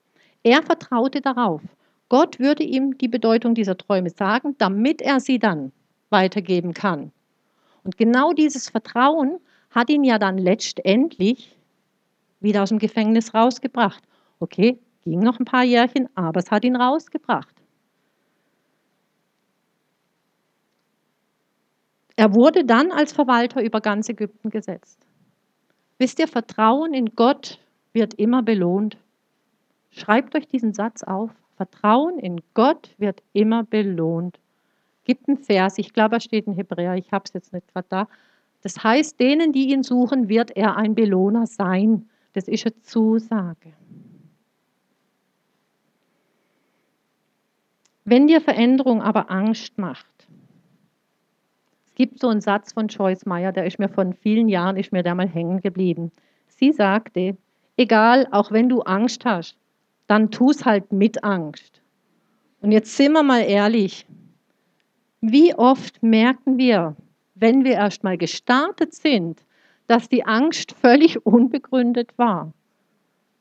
Er 0.43 0.63
vertraute 0.63 1.21
darauf. 1.21 1.61
Gott 2.09 2.39
würde 2.39 2.65
ihm 2.65 2.97
die 2.97 3.09
Bedeutung 3.09 3.55
dieser 3.55 3.77
Träume 3.77 4.09
sagen, 4.09 4.55
damit 4.57 5.03
er 5.03 5.21
sie 5.21 5.39
dann 5.39 5.73
weitergeben 6.09 6.73
kann. 6.73 7.13
Und 7.85 7.99
genau 7.99 8.33
dieses 8.33 8.71
Vertrauen 8.71 9.39
hat 9.71 9.91
ihn 9.91 10.03
ja 10.03 10.19
dann 10.19 10.39
letztendlich 10.39 11.58
wieder 12.41 12.63
aus 12.63 12.69
dem 12.69 12.79
Gefängnis 12.79 13.35
rausgebracht. 13.35 14.03
Okay, 14.41 14.79
ging 15.03 15.21
noch 15.21 15.39
ein 15.39 15.45
paar 15.45 15.65
Jährchen, 15.65 16.09
aber 16.15 16.41
es 16.41 16.51
hat 16.51 16.65
ihn 16.65 16.77
rausgebracht. 16.77 17.55
Er 22.17 22.35
wurde 22.35 22.65
dann 22.65 22.91
als 22.91 23.13
Verwalter 23.13 23.63
über 23.63 23.81
ganz 23.81 24.09
Ägypten 24.09 24.51
gesetzt. 24.51 24.99
Wisst 25.99 26.19
ihr, 26.19 26.27
Vertrauen 26.27 26.93
in 26.93 27.15
Gott 27.15 27.61
wird 27.93 28.15
immer 28.15 28.43
belohnt. 28.43 28.97
Schreibt 29.91 30.35
euch 30.35 30.49
diesen 30.49 30.75
Satz 30.75 31.03
auf. 31.03 31.31
Vertrauen 31.57 32.19
in 32.19 32.41
Gott 32.55 32.95
wird 32.99 33.23
immer 33.33 33.65
belohnt. 33.65 34.39
Gibt 35.05 35.29
einen 35.29 35.39
Vers, 35.39 35.79
ich 35.79 35.93
glaube, 35.93 36.17
er 36.17 36.21
steht 36.21 36.47
in 36.47 36.55
Hebräer, 36.55 36.95
ich 36.95 37.11
habe 37.13 37.25
es 37.25 37.33
jetzt 37.33 37.53
nicht 37.53 37.67
gerade 37.73 37.87
da. 37.89 38.09
Das 38.63 38.83
heißt, 38.83 39.19
denen, 39.19 39.53
die 39.53 39.73
ihn 39.73 39.83
suchen, 39.83 40.29
wird 40.29 40.57
er 40.57 40.77
ein 40.77 40.95
Belohner 40.95 41.47
sein. 41.47 42.09
Das 42.33 42.49
ist 42.49 42.67
eine 42.67 42.81
Zusage. 42.83 43.73
Wenn 48.05 48.27
dir 48.27 48.41
Veränderung 48.41 49.03
aber 49.03 49.31
Angst 49.31 49.77
macht, 49.77 50.07
gibt 51.95 52.21
so 52.21 52.29
einen 52.29 52.41
Satz 52.41 52.73
von 52.73 52.89
Joyce 52.89 53.27
Meyer, 53.27 53.53
der 53.53 53.67
ist 53.67 53.79
mir 53.79 53.89
von 53.89 54.15
vielen 54.15 54.49
Jahren, 54.49 54.77
ist 54.77 54.93
mir 54.93 55.03
da 55.03 55.15
mal 55.15 55.29
hängen 55.29 55.61
geblieben. 55.61 56.13
Sie 56.47 56.73
sagte, 56.73 57.37
egal, 57.77 58.27
auch 58.31 58.51
wenn 58.51 58.69
du 58.69 58.81
Angst 58.83 59.25
hast, 59.25 59.57
dann 60.07 60.31
tu 60.31 60.51
es 60.51 60.65
halt 60.65 60.93
mit 60.93 61.23
Angst. 61.23 61.83
Und 62.61 62.73
jetzt 62.73 62.97
sind 62.97 63.13
wir 63.13 63.23
mal 63.23 63.43
ehrlich, 63.43 64.07
wie 65.21 65.55
oft 65.55 66.03
merken 66.03 66.57
wir, 66.57 66.97
wenn 67.35 67.65
wir 67.65 67.73
erst 67.73 68.05
mal 68.05 68.17
gestartet 68.17 68.95
sind, 68.95 69.45
dass 69.89 70.09
die 70.09 70.25
Angst 70.25 70.73
völlig 70.81 71.27
unbegründet 71.27 72.17
war. 72.17 72.53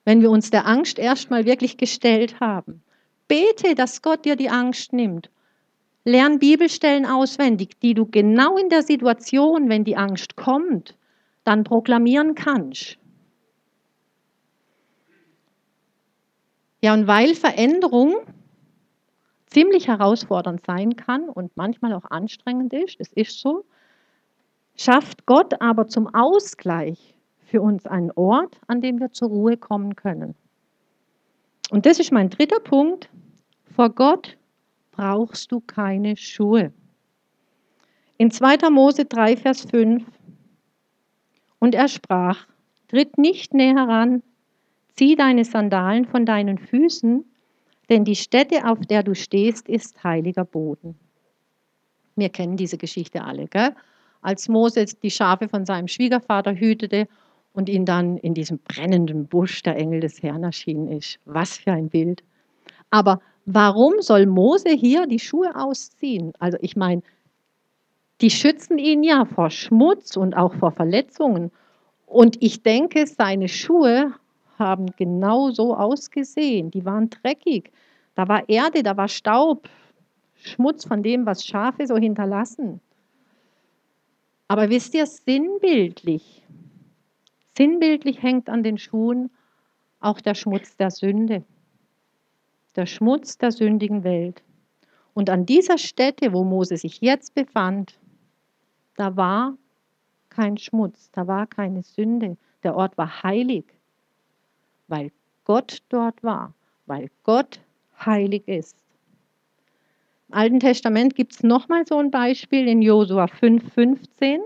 Wenn 0.06 0.22
wir 0.22 0.32
uns 0.32 0.50
der 0.50 0.66
Angst 0.66 0.98
erst 0.98 1.30
mal 1.30 1.46
wirklich 1.46 1.78
gestellt 1.78 2.40
haben. 2.40 2.82
Bete, 3.28 3.76
dass 3.76 4.02
Gott 4.02 4.26
dir 4.26 4.36
die 4.36 4.50
Angst 4.50 4.94
nimmt 4.94 5.30
Lern 6.08 6.40
Bibelstellen 6.40 7.06
auswendig, 7.06 7.82
die 7.82 7.94
du 7.94 8.06
genau 8.06 8.56
in 8.56 8.70
der 8.70 8.82
Situation, 8.82 9.68
wenn 9.68 9.84
die 9.84 9.98
Angst 9.98 10.38
kommt, 10.38 10.98
dann 11.44 11.66
proklamieren 11.66 12.34
kannst. 12.34 12.98
Ja, 16.82 16.94
und 16.94 17.08
weil 17.08 17.36
Veränderung 17.36 18.16
ziemlich 19.48 19.90
herausfordernd 19.90 20.66
sein 20.66 20.96
kann 20.96 21.28
und 21.28 21.58
manchmal 21.58 21.92
auch 21.92 22.06
anstrengend 22.06 22.72
ist, 22.72 22.96
es 23.00 23.12
ist 23.12 23.42
so, 23.42 23.66
schafft 24.78 25.26
Gott 25.26 25.60
aber 25.62 25.88
zum 25.88 26.14
Ausgleich 26.14 27.16
für 27.44 27.62
uns 27.62 27.86
einen 27.86 28.12
Ort, 28.12 28.60
an 28.68 28.82
dem 28.82 29.00
wir 29.00 29.12
zur 29.12 29.30
Ruhe 29.30 29.58
kommen 29.58 29.96
können. 29.96 30.36
Und 31.70 31.86
das 31.86 32.00
ist 32.00 32.12
mein 32.12 32.30
dritter 32.30 32.60
Punkt. 32.60 33.10
Vor 33.76 33.90
Gott 33.90 34.38
brauchst 34.92 35.52
du 35.52 35.60
keine 35.60 36.16
Schuhe. 36.16 36.72
In 38.18 38.32
2. 38.32 38.70
Mose 38.70 39.06
3, 39.06 39.38
Vers 39.38 39.66
5. 39.70 40.04
Und 41.60 41.76
er 41.76 41.88
sprach, 41.88 42.48
tritt 42.88 43.18
nicht 43.18 43.54
näher 43.54 43.76
heran, 43.76 44.24
zieh 44.96 45.16
deine 45.16 45.46
Sandalen 45.46 46.06
von 46.06 46.26
deinen 46.26 46.58
Füßen, 46.58 47.26
denn 47.90 48.06
die 48.06 48.16
Stätte, 48.16 48.68
auf 48.68 48.80
der 48.82 49.04
du 49.04 49.16
stehst, 49.16 49.70
ist 49.70 50.04
heiliger 50.04 50.46
Boden. 50.46 50.98
Wir 52.16 52.30
kennen 52.30 52.58
diese 52.58 52.78
Geschichte 52.78 53.24
alle, 53.24 53.48
gell? 53.48 53.76
Als 54.28 54.50
Mose 54.50 54.84
die 55.02 55.10
Schafe 55.10 55.48
von 55.48 55.66
seinem 55.66 55.88
Schwiegervater 55.88 56.54
hütete 56.54 57.08
und 57.54 57.70
ihn 57.70 57.86
dann 57.86 58.18
in 58.18 58.34
diesem 58.34 58.60
brennenden 58.60 59.26
Busch 59.26 59.64
der 59.64 59.78
Engel 59.78 60.02
des 60.02 60.22
Herrn 60.22 60.44
erschienen 60.44 60.90
ist. 60.90 61.18
Was 61.24 61.58
für 61.58 61.72
ein 61.72 61.88
Bild. 61.88 62.26
Aber 62.92 63.22
warum 63.46 64.02
soll 64.02 64.26
Mose 64.26 64.72
hier 64.72 65.08
die 65.08 65.20
Schuhe 65.20 65.56
ausziehen? 65.56 66.34
Also 66.40 66.58
ich 66.60 66.76
meine, 66.76 67.04
die 68.20 68.30
schützen 68.30 68.78
ihn 68.78 69.02
ja 69.02 69.24
vor 69.24 69.50
Schmutz 69.50 70.18
und 70.18 70.36
auch 70.36 70.54
vor 70.56 70.72
Verletzungen. 70.72 71.50
Und 72.06 72.36
ich 72.44 72.64
denke, 72.64 73.08
seine 73.08 73.48
Schuhe 73.48 74.12
haben 74.60 74.88
genau 74.98 75.52
so 75.52 75.74
ausgesehen. 75.74 76.70
Die 76.70 76.84
waren 76.84 77.10
dreckig. 77.10 77.72
Da 78.16 78.28
war 78.28 78.50
Erde, 78.50 78.84
da 78.84 78.98
war 78.98 79.08
Staub, 79.08 79.70
Schmutz 80.36 80.84
von 80.84 81.02
dem, 81.02 81.26
was 81.26 81.46
Schafe 81.46 81.88
so 81.88 81.96
hinterlassen. 81.96 82.82
Aber 84.48 84.70
wisst 84.70 84.94
ihr, 84.94 85.06
sinnbildlich, 85.06 86.44
sinnbildlich 87.58 88.22
hängt 88.22 88.50
an 88.50 88.64
den 88.64 88.78
Schuhen 88.78 89.30
auch 90.00 90.22
der 90.22 90.36
Schmutz 90.36 90.78
der 90.78 90.92
Sünde 90.92 91.44
der 92.78 92.86
Schmutz 92.86 93.38
der 93.38 93.52
sündigen 93.52 94.04
Welt. 94.04 94.44
Und 95.14 95.30
an 95.32 95.46
dieser 95.46 95.80
Stätte, 95.80 96.32
wo 96.32 96.44
Mose 96.44 96.78
sich 96.78 97.02
jetzt 97.02 97.34
befand, 97.34 98.00
da 98.96 99.18
war 99.18 99.58
kein 100.30 100.58
Schmutz, 100.58 101.10
da 101.12 101.28
war 101.28 101.48
keine 101.48 101.82
Sünde. 101.82 102.38
Der 102.64 102.76
Ort 102.76 102.98
war 102.98 103.24
heilig, 103.24 103.66
weil 104.88 105.12
Gott 105.44 105.80
dort 105.90 106.24
war, 106.24 106.54
weil 106.86 107.10
Gott 107.24 107.60
heilig 108.06 108.48
ist. 108.48 108.78
Alten 110.30 110.60
Testament 110.60 111.16
gibt 111.16 111.34
es 111.34 111.44
nochmal 111.44 111.88
so 111.88 111.98
ein 111.98 112.12
Beispiel 112.12 112.68
in 112.68 112.82
Josua 112.82 113.26
5,15. 113.26 114.40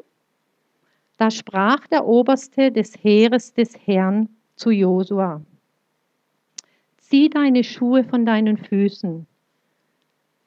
Da 1.18 1.32
sprach 1.32 1.88
der 1.88 2.06
Oberste 2.06 2.72
des 2.72 2.94
Heeres 3.04 3.54
des 3.54 3.76
Herrn 3.88 4.30
zu 4.56 4.70
Josua. 4.70 5.42
Zieh 6.98 7.30
deine 7.30 7.64
Schuhe 7.64 8.04
von 8.04 8.28
deinen 8.28 8.58
Füßen, 8.58 9.26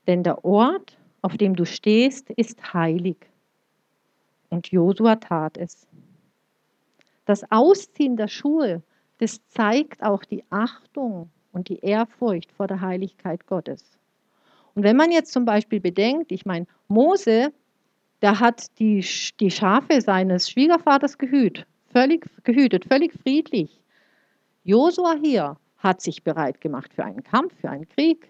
denn 0.06 0.22
der 0.22 0.44
Ort, 0.44 0.96
auf 1.20 1.36
dem 1.36 1.56
du 1.56 1.66
stehst, 1.66 2.30
ist 2.30 2.72
heilig. 2.72 3.16
Und 4.50 4.68
Josua 4.68 5.16
tat 5.16 5.58
es. 5.58 5.88
Das 7.24 7.50
Ausziehen 7.50 8.16
der 8.16 8.28
Schuhe, 8.28 8.82
das 9.18 9.44
zeigt 9.48 10.02
auch 10.02 10.24
die 10.24 10.44
Achtung 10.50 11.28
und 11.52 11.68
die 11.68 11.80
Ehrfurcht 11.80 12.52
vor 12.52 12.68
der 12.68 12.80
Heiligkeit 12.80 13.46
Gottes. 13.46 13.98
Und 14.74 14.82
wenn 14.82 14.96
man 14.96 15.10
jetzt 15.10 15.32
zum 15.32 15.44
Beispiel 15.44 15.80
bedenkt, 15.80 16.32
ich 16.32 16.44
meine, 16.44 16.66
Mose, 16.88 17.52
der 18.22 18.40
hat 18.40 18.78
die, 18.78 19.04
die 19.40 19.50
Schafe 19.50 20.00
seines 20.00 20.50
Schwiegervaters 20.50 21.18
gehüt, 21.18 21.66
völlig 21.92 22.26
gehütet, 22.42 22.84
völlig 22.86 23.12
friedlich. 23.12 23.80
Josua 24.64 25.16
hier, 25.22 25.56
hat 25.84 26.00
sich 26.00 26.24
bereit 26.24 26.62
gemacht 26.62 26.92
für 26.94 27.04
einen 27.04 27.22
Kampf, 27.22 27.52
für 27.60 27.68
einen 27.68 27.86
Krieg. 27.86 28.26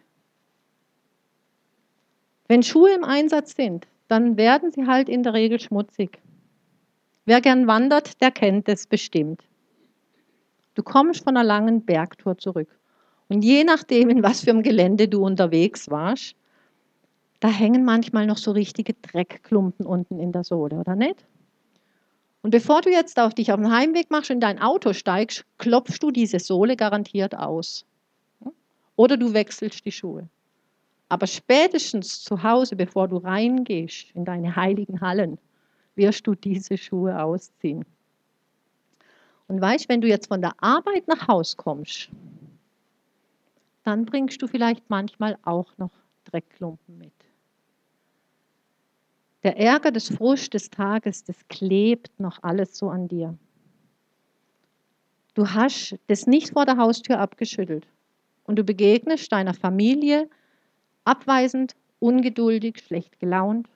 Wenn 2.48 2.64
Schuhe 2.64 2.92
im 2.92 3.04
Einsatz 3.04 3.54
sind, 3.54 3.86
dann 4.08 4.36
werden 4.36 4.72
sie 4.72 4.86
halt 4.86 5.08
in 5.08 5.22
der 5.22 5.34
Regel 5.34 5.60
schmutzig. 5.60 6.18
Wer 7.24 7.40
gern 7.40 7.66
wandert, 7.66 8.20
der 8.20 8.32
kennt 8.32 8.68
es 8.68 8.86
bestimmt. 8.86 9.44
Du 10.74 10.82
kommst 10.82 11.22
von 11.22 11.36
einer 11.36 11.46
langen 11.46 11.84
Bergtour 11.86 12.36
zurück. 12.36 12.68
Und 13.28 13.42
je 13.42 13.64
nachdem, 13.64 14.10
in 14.10 14.22
was 14.22 14.42
für 14.42 14.50
einem 14.50 14.62
Gelände 14.62 15.08
du 15.08 15.24
unterwegs 15.24 15.90
warst, 15.90 16.36
da 17.40 17.48
hängen 17.48 17.84
manchmal 17.84 18.26
noch 18.26 18.38
so 18.38 18.52
richtige 18.52 18.94
Dreckklumpen 18.94 19.86
unten 19.86 20.18
in 20.18 20.32
der 20.32 20.44
Sohle, 20.44 20.76
oder 20.76 20.96
nicht? 20.96 21.26
Und 22.42 22.50
bevor 22.50 22.82
du 22.82 22.90
jetzt 22.90 23.18
auf 23.18 23.34
dich 23.34 23.52
auf 23.52 23.58
den 23.58 23.72
Heimweg 23.72 24.10
machst 24.10 24.30
und 24.30 24.36
in 24.36 24.40
dein 24.40 24.60
Auto 24.60 24.92
steigst, 24.92 25.44
klopfst 25.56 25.98
du 26.00 26.10
diese 26.10 26.38
Sohle 26.38 26.76
garantiert 26.76 27.34
aus. 27.36 27.86
Oder 28.96 29.16
du 29.16 29.32
wechselst 29.32 29.84
die 29.84 29.92
Schuhe. 29.92 30.28
Aber 31.08 31.26
spätestens 31.26 32.22
zu 32.22 32.42
Hause, 32.42 32.76
bevor 32.76 33.08
du 33.08 33.16
reingehst 33.16 34.10
in 34.14 34.24
deine 34.24 34.56
heiligen 34.56 35.00
Hallen, 35.00 35.38
wirst 35.94 36.26
du 36.26 36.34
diese 36.34 36.76
Schuhe 36.76 37.22
ausziehen. 37.22 37.84
Und 39.48 39.60
weißt, 39.60 39.88
wenn 39.88 40.00
du 40.00 40.08
jetzt 40.08 40.28
von 40.28 40.40
der 40.40 40.54
Arbeit 40.58 41.08
nach 41.08 41.28
Hause 41.28 41.56
kommst, 41.56 42.08
dann 43.84 44.06
bringst 44.06 44.42
du 44.42 44.48
vielleicht 44.48 44.90
manchmal 44.90 45.38
auch 45.44 45.76
noch 45.78 45.92
Dreckklumpen 46.24 46.98
mit. 46.98 47.12
Der 49.42 49.58
Ärger, 49.58 49.92
des 49.92 50.08
Frust 50.08 50.54
des 50.54 50.70
Tages, 50.70 51.22
das 51.22 51.36
klebt 51.48 52.18
noch 52.18 52.42
alles 52.42 52.76
so 52.76 52.88
an 52.88 53.08
dir. 53.08 53.36
Du 55.34 55.50
hast 55.50 55.96
das 56.06 56.26
nicht 56.26 56.50
vor 56.50 56.64
der 56.64 56.78
Haustür 56.78 57.18
abgeschüttelt 57.18 57.86
und 58.44 58.58
du 58.58 58.64
begegnest 58.64 59.30
deiner 59.30 59.52
Familie 59.52 60.30
abweisend, 61.04 61.76
ungeduldig, 61.98 62.78
schlecht 62.78 63.20
gelaunt. 63.20 63.68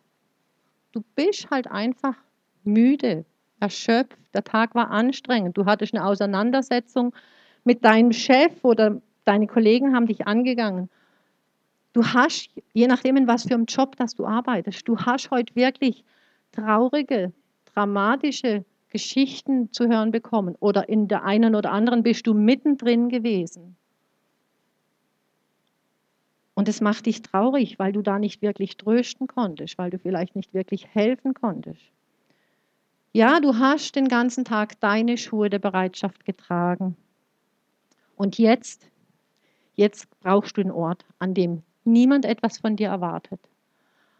Du 0.92 1.02
bist 1.14 1.50
halt 1.50 1.66
einfach 1.66 2.16
müde, 2.64 3.26
erschöpft. 3.60 4.16
Der 4.32 4.44
Tag 4.44 4.74
war 4.74 4.90
anstrengend. 4.90 5.58
Du 5.58 5.66
hattest 5.66 5.94
eine 5.94 6.06
Auseinandersetzung 6.06 7.14
mit 7.64 7.84
deinem 7.84 8.12
Chef 8.12 8.52
oder 8.62 9.02
deine 9.28 9.46
Kollegen 9.46 9.94
haben 9.94 10.06
dich 10.06 10.26
angegangen. 10.26 10.88
Du 11.92 12.04
hast, 12.04 12.50
je 12.72 12.86
nachdem, 12.86 13.16
in 13.16 13.26
was 13.26 13.44
für 13.44 13.54
einem 13.54 13.66
Job 13.66 13.96
dass 13.96 14.14
du 14.14 14.26
arbeitest, 14.26 14.86
du 14.88 14.98
hast 14.98 15.30
heute 15.30 15.54
wirklich 15.54 16.04
traurige, 16.52 17.32
dramatische 17.74 18.64
Geschichten 18.90 19.72
zu 19.72 19.88
hören 19.88 20.10
bekommen. 20.10 20.56
Oder 20.60 20.88
in 20.88 21.08
der 21.08 21.24
einen 21.24 21.54
oder 21.54 21.72
anderen 21.72 22.02
bist 22.02 22.26
du 22.26 22.34
mittendrin 22.34 23.08
gewesen. 23.08 23.76
Und 26.54 26.68
es 26.68 26.80
macht 26.80 27.06
dich 27.06 27.22
traurig, 27.22 27.78
weil 27.78 27.92
du 27.92 28.02
da 28.02 28.18
nicht 28.18 28.42
wirklich 28.42 28.76
trösten 28.76 29.26
konntest, 29.26 29.78
weil 29.78 29.90
du 29.90 29.98
vielleicht 29.98 30.34
nicht 30.34 30.54
wirklich 30.54 30.88
helfen 30.92 31.34
konntest. 31.34 31.82
Ja, 33.12 33.40
du 33.40 33.58
hast 33.58 33.94
den 33.94 34.08
ganzen 34.08 34.44
Tag 34.44 34.80
deine 34.80 35.16
Schuhe 35.16 35.50
der 35.50 35.60
Bereitschaft 35.60 36.24
getragen. 36.24 36.96
Und 38.16 38.38
jetzt, 38.38 38.90
jetzt 39.78 40.08
brauchst 40.20 40.56
du 40.56 40.60
einen 40.60 40.72
Ort, 40.72 41.06
an 41.20 41.34
dem 41.34 41.62
niemand 41.84 42.24
etwas 42.24 42.58
von 42.58 42.76
dir 42.76 42.88
erwartet, 42.88 43.40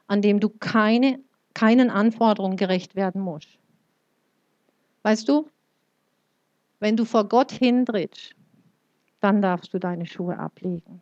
an 0.07 0.23
dem 0.23 0.41
du 0.41 0.49
keine, 0.49 1.19
keinen 1.53 1.91
Anforderungen 1.91 2.57
gerecht 2.57 2.95
werden 2.95 3.21
musst. 3.21 3.59
Weißt 5.03 5.29
du, 5.29 5.49
wenn 6.79 6.97
du 6.97 7.05
vor 7.05 7.29
Gott 7.29 7.51
hintrittst, 7.51 8.35
dann 9.21 9.43
darfst 9.43 9.75
du 9.75 9.81
deine 9.81 10.07
Schuhe 10.07 10.39
ablegen. 10.39 11.01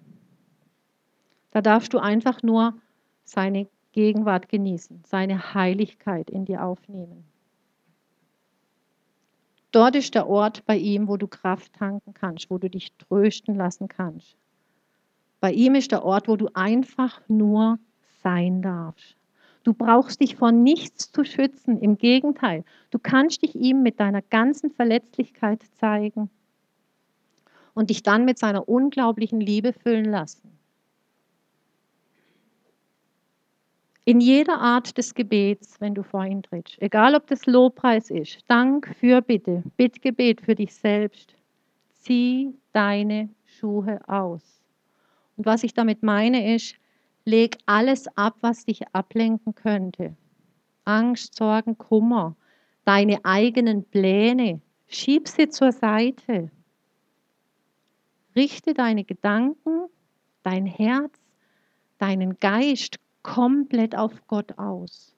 Da 1.50 1.60
darfst 1.60 1.92
du 1.92 1.98
einfach 1.98 2.42
nur 2.42 2.74
seine 3.24 3.68
Gegenwart 3.92 4.48
genießen, 4.48 5.02
seine 5.06 5.54
Heiligkeit 5.54 6.30
in 6.30 6.46
dir 6.46 6.64
aufnehmen. 6.64 7.24
Dort 9.70 9.96
ist 9.96 10.14
der 10.14 10.26
Ort 10.26 10.64
bei 10.64 10.78
ihm, 10.78 11.08
wo 11.08 11.18
du 11.18 11.26
Kraft 11.26 11.74
tanken 11.74 12.14
kannst, 12.14 12.48
wo 12.48 12.56
du 12.56 12.70
dich 12.70 12.94
trösten 12.96 13.54
lassen 13.54 13.88
kannst. 13.88 14.36
Bei 15.46 15.52
ihm 15.52 15.76
ist 15.76 15.92
der 15.92 16.04
Ort, 16.04 16.26
wo 16.26 16.34
du 16.34 16.48
einfach 16.54 17.20
nur 17.28 17.78
sein 18.20 18.62
darfst. 18.62 19.14
Du 19.62 19.74
brauchst 19.74 20.20
dich 20.20 20.34
vor 20.34 20.50
nichts 20.50 21.12
zu 21.12 21.22
schützen. 21.22 21.78
Im 21.78 21.98
Gegenteil, 21.98 22.64
du 22.90 22.98
kannst 22.98 23.42
dich 23.42 23.54
ihm 23.54 23.84
mit 23.84 24.00
deiner 24.00 24.22
ganzen 24.22 24.72
Verletzlichkeit 24.72 25.62
zeigen 25.78 26.30
und 27.74 27.90
dich 27.90 28.02
dann 28.02 28.24
mit 28.24 28.40
seiner 28.40 28.68
unglaublichen 28.68 29.40
Liebe 29.40 29.72
füllen 29.72 30.06
lassen. 30.06 30.50
In 34.04 34.18
jeder 34.18 34.58
Art 34.58 34.98
des 34.98 35.14
Gebets, 35.14 35.80
wenn 35.80 35.94
du 35.94 36.02
vor 36.02 36.24
ihn 36.24 36.42
trittst, 36.42 36.82
egal 36.82 37.14
ob 37.14 37.28
das 37.28 37.46
Lobpreis 37.46 38.10
ist, 38.10 38.40
Dank, 38.48 38.92
Fürbitte, 38.98 39.62
Bittgebet 39.76 40.40
für 40.40 40.56
dich 40.56 40.74
selbst, 40.74 41.36
zieh 42.00 42.52
deine 42.72 43.28
Schuhe 43.44 44.00
aus. 44.08 44.55
Und 45.36 45.46
was 45.46 45.62
ich 45.62 45.74
damit 45.74 46.02
meine 46.02 46.54
ist, 46.54 46.76
leg 47.24 47.58
alles 47.66 48.06
ab, 48.16 48.36
was 48.40 48.64
dich 48.64 48.82
ablenken 48.94 49.54
könnte. 49.54 50.16
Angst, 50.84 51.34
Sorgen, 51.34 51.76
Kummer, 51.76 52.36
deine 52.84 53.24
eigenen 53.24 53.84
Pläne, 53.84 54.60
schieb 54.86 55.28
sie 55.28 55.48
zur 55.48 55.72
Seite. 55.72 56.50
Richte 58.34 58.74
deine 58.74 59.04
Gedanken, 59.04 59.88
dein 60.42 60.66
Herz, 60.66 61.18
deinen 61.98 62.38
Geist 62.38 62.98
komplett 63.22 63.96
auf 63.96 64.26
Gott 64.28 64.58
aus. 64.58 65.16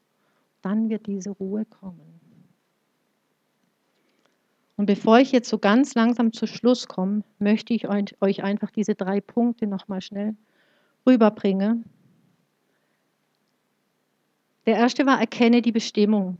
Dann 0.62 0.88
wird 0.88 1.06
diese 1.06 1.30
Ruhe 1.30 1.64
kommen. 1.66 2.17
Und 4.78 4.86
bevor 4.86 5.18
ich 5.18 5.32
jetzt 5.32 5.48
so 5.48 5.58
ganz 5.58 5.96
langsam 5.96 6.32
zu 6.32 6.46
Schluss 6.46 6.86
komme, 6.86 7.24
möchte 7.40 7.74
ich 7.74 7.88
euch 7.88 8.44
einfach 8.44 8.70
diese 8.70 8.94
drei 8.94 9.20
Punkte 9.20 9.66
nochmal 9.66 10.00
schnell 10.00 10.36
rüberbringen. 11.04 11.84
Der 14.66 14.76
erste 14.76 15.04
war, 15.04 15.18
erkenne 15.18 15.62
die 15.62 15.72
Bestimmung. 15.72 16.38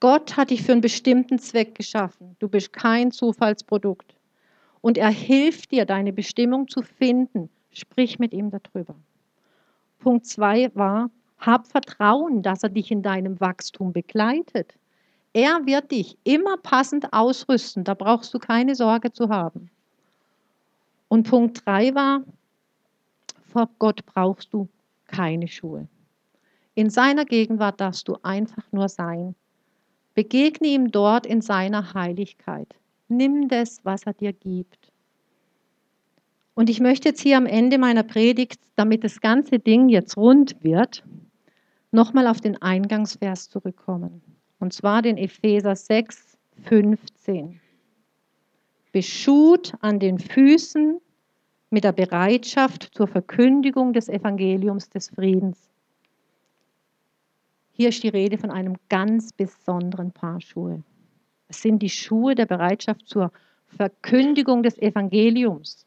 Gott 0.00 0.38
hat 0.38 0.48
dich 0.48 0.62
für 0.62 0.72
einen 0.72 0.80
bestimmten 0.80 1.38
Zweck 1.38 1.74
geschaffen. 1.74 2.34
Du 2.38 2.48
bist 2.48 2.72
kein 2.72 3.10
Zufallsprodukt. 3.10 4.14
Und 4.80 4.96
er 4.96 5.10
hilft 5.10 5.72
dir, 5.72 5.84
deine 5.84 6.14
Bestimmung 6.14 6.66
zu 6.66 6.80
finden. 6.80 7.50
Sprich 7.72 8.18
mit 8.18 8.32
ihm 8.32 8.50
darüber. 8.50 8.94
Punkt 9.98 10.24
2 10.24 10.74
war, 10.74 11.10
hab 11.36 11.66
Vertrauen, 11.66 12.40
dass 12.40 12.62
er 12.62 12.70
dich 12.70 12.90
in 12.90 13.02
deinem 13.02 13.38
Wachstum 13.38 13.92
begleitet. 13.92 14.78
Er 15.36 15.66
wird 15.66 15.90
dich 15.90 16.16
immer 16.24 16.56
passend 16.56 17.12
ausrüsten, 17.12 17.84
da 17.84 17.92
brauchst 17.92 18.32
du 18.32 18.38
keine 18.38 18.74
Sorge 18.74 19.12
zu 19.12 19.28
haben. 19.28 19.68
Und 21.08 21.28
Punkt 21.28 21.66
3 21.66 21.94
war, 21.94 22.22
vor 23.52 23.68
Gott 23.78 24.06
brauchst 24.06 24.54
du 24.54 24.66
keine 25.08 25.46
Schuhe. 25.46 25.88
In 26.74 26.88
seiner 26.88 27.26
Gegenwart 27.26 27.82
darfst 27.82 28.08
du 28.08 28.16
einfach 28.22 28.64
nur 28.72 28.88
sein. 28.88 29.34
Begegne 30.14 30.68
ihm 30.68 30.90
dort 30.90 31.26
in 31.26 31.42
seiner 31.42 31.92
Heiligkeit. 31.92 32.74
Nimm 33.08 33.48
das, 33.48 33.84
was 33.84 34.04
er 34.04 34.14
dir 34.14 34.32
gibt. 34.32 34.90
Und 36.54 36.70
ich 36.70 36.80
möchte 36.80 37.10
jetzt 37.10 37.20
hier 37.20 37.36
am 37.36 37.44
Ende 37.44 37.76
meiner 37.76 38.04
Predigt, 38.04 38.62
damit 38.74 39.04
das 39.04 39.20
ganze 39.20 39.58
Ding 39.58 39.90
jetzt 39.90 40.16
rund 40.16 40.56
wird, 40.64 41.04
nochmal 41.90 42.26
auf 42.26 42.40
den 42.40 42.62
Eingangsvers 42.62 43.50
zurückkommen. 43.50 44.22
Und 44.58 44.72
zwar 44.72 45.02
den 45.02 45.18
Epheser 45.18 45.76
6, 45.76 46.38
15. 46.64 47.60
Beschut 48.92 49.74
an 49.80 49.98
den 49.98 50.18
Füßen 50.18 51.00
mit 51.70 51.84
der 51.84 51.92
Bereitschaft 51.92 52.90
zur 52.94 53.06
Verkündigung 53.06 53.92
des 53.92 54.08
Evangeliums 54.08 54.88
des 54.88 55.10
Friedens. 55.10 55.68
Hier 57.72 57.90
ist 57.90 58.02
die 58.02 58.08
Rede 58.08 58.38
von 58.38 58.50
einem 58.50 58.76
ganz 58.88 59.32
besonderen 59.32 60.12
Paar 60.12 60.40
Schuhe. 60.40 60.82
Es 61.48 61.60
sind 61.60 61.80
die 61.80 61.90
Schuhe 61.90 62.34
der 62.34 62.46
Bereitschaft 62.46 63.06
zur 63.06 63.30
Verkündigung 63.66 64.62
des 64.62 64.78
Evangeliums. 64.78 65.84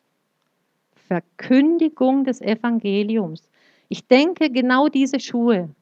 Verkündigung 0.93 2.23
des 2.23 2.41
Evangeliums. 2.41 3.49
Ich 3.88 4.08
denke, 4.08 4.51
genau 4.51 4.88
diese 4.88 5.19
Schuhe 5.19 5.73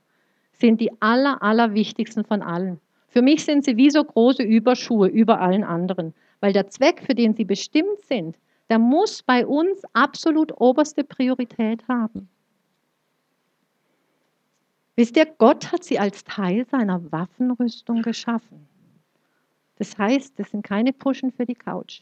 sind 0.59 0.81
die 0.81 0.91
aller, 1.01 1.41
aller 1.41 1.73
wichtigsten 1.73 2.23
von 2.23 2.41
allen. 2.41 2.79
Für 3.07 3.21
mich 3.21 3.45
sind 3.45 3.63
sie 3.63 3.77
wie 3.77 3.89
so 3.89 4.03
große 4.03 4.43
Überschuhe 4.43 5.07
über 5.07 5.39
allen 5.39 5.63
anderen, 5.63 6.13
weil 6.39 6.53
der 6.53 6.67
Zweck, 6.67 7.01
für 7.01 7.15
den 7.15 7.33
sie 7.33 7.45
bestimmt 7.45 8.01
sind, 8.03 8.35
der 8.69 8.79
muss 8.79 9.23
bei 9.23 9.45
uns 9.45 9.81
absolut 9.93 10.51
oberste 10.59 11.03
Priorität 11.03 11.87
haben. 11.87 12.29
Wisst 14.95 15.15
ihr, 15.15 15.25
Gott 15.25 15.71
hat 15.71 15.83
sie 15.83 15.99
als 15.99 16.23
Teil 16.23 16.65
seiner 16.65 17.11
Waffenrüstung 17.11 18.01
geschaffen. 18.01 18.67
Das 19.77 19.97
heißt, 19.97 20.37
das 20.39 20.49
sind 20.49 20.63
keine 20.63 20.91
Puschen 20.91 21.31
für 21.31 21.45
die 21.45 21.55
Couch. 21.55 22.01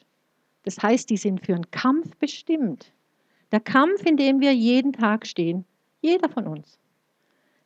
Das 0.63 0.81
heißt, 0.81 1.09
die 1.09 1.17
sind 1.17 1.45
für 1.45 1.53
einen 1.53 1.69
Kampf 1.71 2.15
bestimmt. 2.17 2.91
Der 3.51 3.59
Kampf, 3.59 4.05
in 4.05 4.17
dem 4.17 4.39
wir 4.39 4.53
jeden 4.53 4.93
Tag 4.93 5.27
stehen, 5.27 5.65
jeder 6.01 6.29
von 6.29 6.47
uns. 6.47 6.79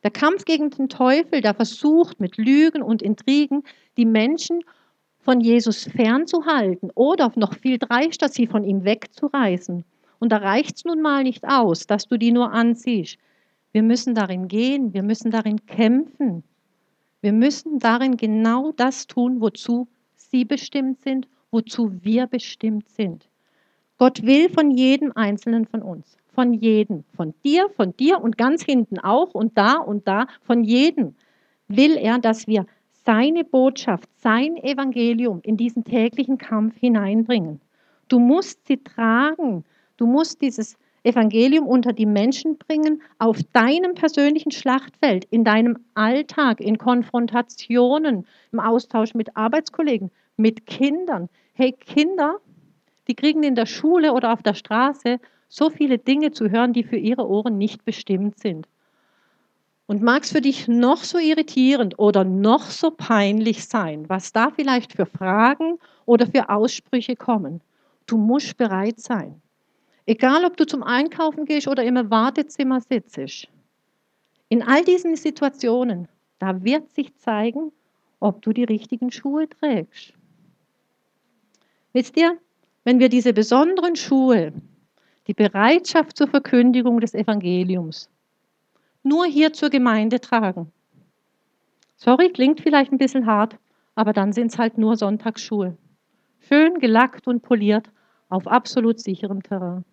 Der 0.02 0.10
Kampf 0.10 0.44
gegen 0.44 0.70
den 0.70 0.88
Teufel, 0.88 1.40
der 1.40 1.54
versucht 1.54 2.20
mit 2.20 2.36
Lügen 2.38 2.82
und 2.82 3.02
Intrigen 3.02 3.62
die 3.96 4.06
Menschen 4.06 4.60
von 5.18 5.40
Jesus 5.40 5.84
fernzuhalten 5.84 6.90
oder 6.94 7.30
noch 7.36 7.54
viel 7.54 7.78
dreister 7.78 8.28
sie 8.28 8.46
von 8.46 8.64
ihm 8.64 8.84
wegzureißen. 8.84 9.84
Und 10.18 10.32
da 10.32 10.38
reicht 10.38 10.76
es 10.76 10.84
nun 10.84 11.02
mal 11.02 11.22
nicht 11.22 11.44
aus, 11.46 11.86
dass 11.86 12.06
du 12.06 12.16
die 12.16 12.32
nur 12.32 12.52
anziehst. 12.52 13.18
Wir 13.72 13.82
müssen 13.82 14.14
darin 14.14 14.48
gehen, 14.48 14.92
wir 14.94 15.02
müssen 15.02 15.30
darin 15.30 15.64
kämpfen. 15.66 16.42
Wir 17.20 17.32
müssen 17.32 17.78
darin 17.78 18.16
genau 18.16 18.72
das 18.72 19.06
tun, 19.06 19.40
wozu 19.40 19.86
sie 20.14 20.44
bestimmt 20.44 21.00
sind, 21.02 21.28
wozu 21.50 21.92
wir 22.02 22.26
bestimmt 22.26 22.88
sind. 22.88 23.28
Gott 23.98 24.22
will 24.22 24.48
von 24.48 24.70
jedem 24.70 25.12
Einzelnen 25.14 25.66
von 25.66 25.82
uns, 25.82 26.16
von 26.40 26.54
jedem, 26.54 27.04
von 27.14 27.34
dir, 27.44 27.68
von 27.76 27.94
dir 27.98 28.18
und 28.18 28.38
ganz 28.38 28.64
hinten 28.64 28.98
auch 28.98 29.34
und 29.34 29.58
da 29.58 29.74
und 29.74 30.08
da, 30.08 30.26
von 30.40 30.64
jedem 30.64 31.14
will 31.68 31.98
er, 31.98 32.18
dass 32.18 32.46
wir 32.46 32.64
seine 33.04 33.44
Botschaft, 33.44 34.08
sein 34.16 34.56
Evangelium 34.56 35.40
in 35.42 35.58
diesen 35.58 35.84
täglichen 35.84 36.38
Kampf 36.38 36.78
hineinbringen. 36.78 37.60
Du 38.08 38.18
musst 38.18 38.66
sie 38.66 38.78
tragen, 38.78 39.64
du 39.98 40.06
musst 40.06 40.40
dieses 40.40 40.78
Evangelium 41.02 41.66
unter 41.66 41.92
die 41.92 42.06
Menschen 42.06 42.56
bringen, 42.56 43.02
auf 43.18 43.36
deinem 43.52 43.92
persönlichen 43.92 44.50
Schlachtfeld, 44.50 45.26
in 45.26 45.44
deinem 45.44 45.76
Alltag, 45.92 46.62
in 46.62 46.78
Konfrontationen, 46.78 48.26
im 48.50 48.60
Austausch 48.60 49.12
mit 49.12 49.36
Arbeitskollegen, 49.36 50.10
mit 50.38 50.64
Kindern. 50.64 51.28
Hey 51.52 51.72
Kinder, 51.72 52.38
die 53.08 53.14
kriegen 53.14 53.42
in 53.42 53.56
der 53.56 53.66
Schule 53.66 54.14
oder 54.14 54.32
auf 54.32 54.42
der 54.42 54.54
Straße 54.54 55.18
so 55.50 55.68
viele 55.68 55.98
Dinge 55.98 56.30
zu 56.30 56.48
hören, 56.48 56.72
die 56.72 56.84
für 56.84 56.96
ihre 56.96 57.28
Ohren 57.28 57.58
nicht 57.58 57.84
bestimmt 57.84 58.38
sind. 58.38 58.66
Und 59.86 60.00
mag 60.00 60.22
es 60.22 60.30
für 60.30 60.40
dich 60.40 60.68
noch 60.68 60.98
so 60.98 61.18
irritierend 61.18 61.98
oder 61.98 62.22
noch 62.22 62.62
so 62.62 62.92
peinlich 62.92 63.66
sein, 63.66 64.08
was 64.08 64.32
da 64.32 64.50
vielleicht 64.50 64.92
für 64.92 65.06
Fragen 65.06 65.78
oder 66.06 66.28
für 66.28 66.48
Aussprüche 66.48 67.16
kommen. 67.16 67.60
Du 68.06 68.16
musst 68.16 68.56
bereit 68.56 69.00
sein. 69.00 69.42
Egal, 70.06 70.44
ob 70.44 70.56
du 70.56 70.64
zum 70.64 70.84
Einkaufen 70.84 71.44
gehst 71.44 71.66
oder 71.66 71.82
im 71.82 72.10
Wartezimmer 72.10 72.80
sitzt. 72.80 73.48
In 74.48 74.62
all 74.62 74.84
diesen 74.84 75.16
Situationen, 75.16 76.06
da 76.38 76.62
wird 76.62 76.92
sich 76.92 77.16
zeigen, 77.16 77.72
ob 78.20 78.42
du 78.42 78.52
die 78.52 78.64
richtigen 78.64 79.10
Schuhe 79.10 79.48
trägst. 79.48 80.12
Wisst 81.92 82.16
ihr, 82.16 82.38
wenn 82.84 83.00
wir 83.00 83.08
diese 83.08 83.32
besonderen 83.32 83.96
Schuhe, 83.96 84.52
die 85.30 85.34
Bereitschaft 85.34 86.16
zur 86.16 86.26
Verkündigung 86.26 86.98
des 86.98 87.14
Evangeliums, 87.14 88.10
nur 89.04 89.26
hier 89.26 89.52
zur 89.52 89.70
Gemeinde 89.70 90.20
tragen. 90.20 90.72
Sorry, 91.94 92.30
klingt 92.30 92.60
vielleicht 92.60 92.90
ein 92.90 92.98
bisschen 92.98 93.26
hart, 93.26 93.56
aber 93.94 94.12
dann 94.12 94.32
sind 94.32 94.48
es 94.48 94.58
halt 94.58 94.76
nur 94.76 94.96
Sonntagsschuhe. 94.96 95.76
Schön 96.40 96.80
gelackt 96.80 97.28
und 97.28 97.42
poliert 97.42 97.92
auf 98.28 98.48
absolut 98.48 98.98
sicherem 98.98 99.40
Terrain. 99.40 99.84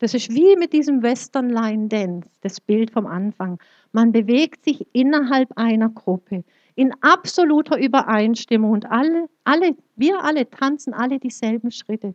Das 0.00 0.12
ist 0.12 0.34
wie 0.34 0.54
mit 0.56 0.74
diesem 0.74 1.02
Western 1.02 1.48
Line 1.48 1.88
Dance, 1.88 2.28
das 2.42 2.60
Bild 2.60 2.90
vom 2.90 3.06
Anfang. 3.06 3.58
Man 3.92 4.12
bewegt 4.12 4.64
sich 4.66 4.86
innerhalb 4.92 5.48
einer 5.56 5.88
Gruppe 5.88 6.44
in 6.74 6.92
absoluter 7.00 7.78
Übereinstimmung 7.78 8.72
und 8.72 8.84
alle, 8.90 9.30
alle, 9.44 9.74
wir 9.96 10.22
alle 10.22 10.50
tanzen 10.50 10.92
alle 10.92 11.18
dieselben 11.18 11.70
Schritte. 11.70 12.14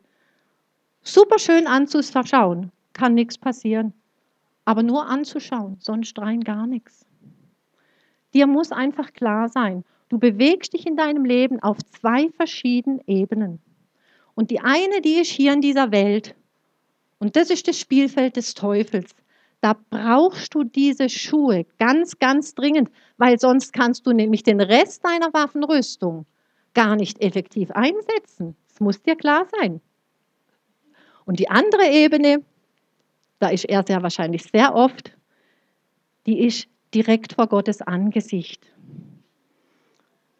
Super 1.06 1.38
schön 1.38 1.68
anzuschauen, 1.68 2.72
kann 2.93 3.14
nichts 3.14 3.38
passieren. 3.38 3.93
Aber 4.64 4.84
nur 4.84 5.06
anzuschauen, 5.08 5.76
sonst 5.80 6.18
rein 6.18 6.39
gar 6.39 6.66
nichts. 6.66 7.06
Dir 8.34 8.47
muss 8.47 8.72
einfach 8.72 9.12
klar 9.12 9.49
sein, 9.49 9.84
du 10.08 10.18
bewegst 10.18 10.74
dich 10.74 10.88
in 10.88 10.95
deinem 10.95 11.26
Leben 11.26 11.62
auf 11.62 11.78
zwei 11.84 12.30
verschiedenen 12.30 13.01
Ebenen. 13.06 13.60
Und 14.34 14.49
die 14.49 14.62
eine, 14.62 15.01
die 15.01 15.20
ist 15.20 15.30
hier 15.30 15.51
in 15.51 15.60
dieser 15.60 15.91
Welt. 15.91 16.36
Und 17.20 17.36
das 17.36 17.49
ist 17.49 17.68
das 17.68 17.78
Spielfeld 17.78 18.38
des 18.38 18.54
Teufels. 18.54 19.14
Da 19.60 19.76
brauchst 19.89 20.56
du 20.56 20.64
diese 20.64 21.10
Schuhe 21.10 21.66
ganz, 21.80 22.18
ganz 22.20 22.56
dringend, 22.56 22.89
weil 23.18 23.39
sonst 23.39 23.74
kannst 23.74 24.08
du 24.08 24.14
nämlich 24.14 24.43
den 24.43 24.62
Rest 24.62 25.04
deiner 25.06 25.34
Waffenrüstung 25.34 26.26
gar 26.74 26.95
nicht 26.95 27.22
effektiv 27.22 27.72
einsetzen. 27.72 28.56
Das 28.70 28.80
muss 28.80 29.01
dir 29.01 29.16
klar 29.16 29.45
sein. 29.60 29.82
Und 31.26 31.40
die 31.40 31.50
andere 31.50 31.90
Ebene, 31.90 32.44
da 33.40 33.50
ist 33.50 33.66
er 33.66 33.84
sehr 33.86 34.04
wahrscheinlich 34.04 34.44
sehr 34.44 34.76
oft, 34.76 35.16
die 36.26 36.46
ist 36.46 36.68
direkt 36.94 37.34
vor 37.34 37.48
Gottes 37.48 37.82
Angesicht. 37.82 38.66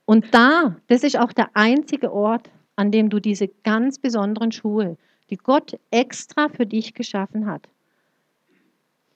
Und 0.06 0.34
da, 0.34 0.76
das 0.88 1.04
ist 1.04 1.18
auch 1.18 1.32
der 1.32 1.50
einzige 1.56 2.14
Ort, 2.14 2.50
an 2.76 2.92
dem 2.92 3.10
du 3.10 3.20
diese 3.20 3.48
ganz 3.48 4.00
besonderen 4.00 4.52
Schuhe, 4.52 4.98
die 5.30 5.38
Gott 5.38 5.80
extra 5.92 6.50
für 6.50 6.66
dich 6.66 6.94
geschaffen 6.94 7.46
hat, 7.46 7.70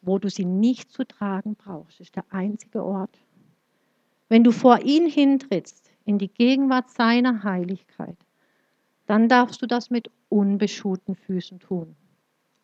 wo 0.01 0.20
du 0.20 0.30
sie 0.30 0.45
nicht 0.45 0.91
zu 0.91 1.05
tragen 1.05 1.55
brauchst. 1.55 1.99
Ist 1.99 2.15
der 2.15 2.26
einzige 2.30 2.84
Ort. 2.84 3.20
Wenn 4.30 4.43
du 4.43 4.51
vor 4.51 4.82
ihn 4.82 5.07
hintrittst, 5.07 5.91
in 6.05 6.18
die 6.18 6.30
Gegenwart 6.30 6.89
seiner 6.89 7.43
Heiligkeit, 7.43 8.18
dann 9.07 9.27
darfst 9.27 9.61
du 9.61 9.65
das 9.65 9.89
mit 9.89 10.11
unbeschuhten 10.29 11.15
Füßen 11.15 11.59
tun. 11.59 11.95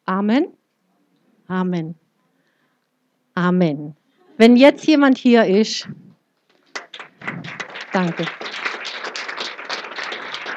Amen. 0.05 0.47
Amen. 1.47 1.95
Amen. 3.33 3.95
Wenn 4.37 4.55
jetzt 4.55 4.85
jemand 4.85 5.17
hier 5.17 5.45
ist, 5.45 5.87
danke. 7.91 8.25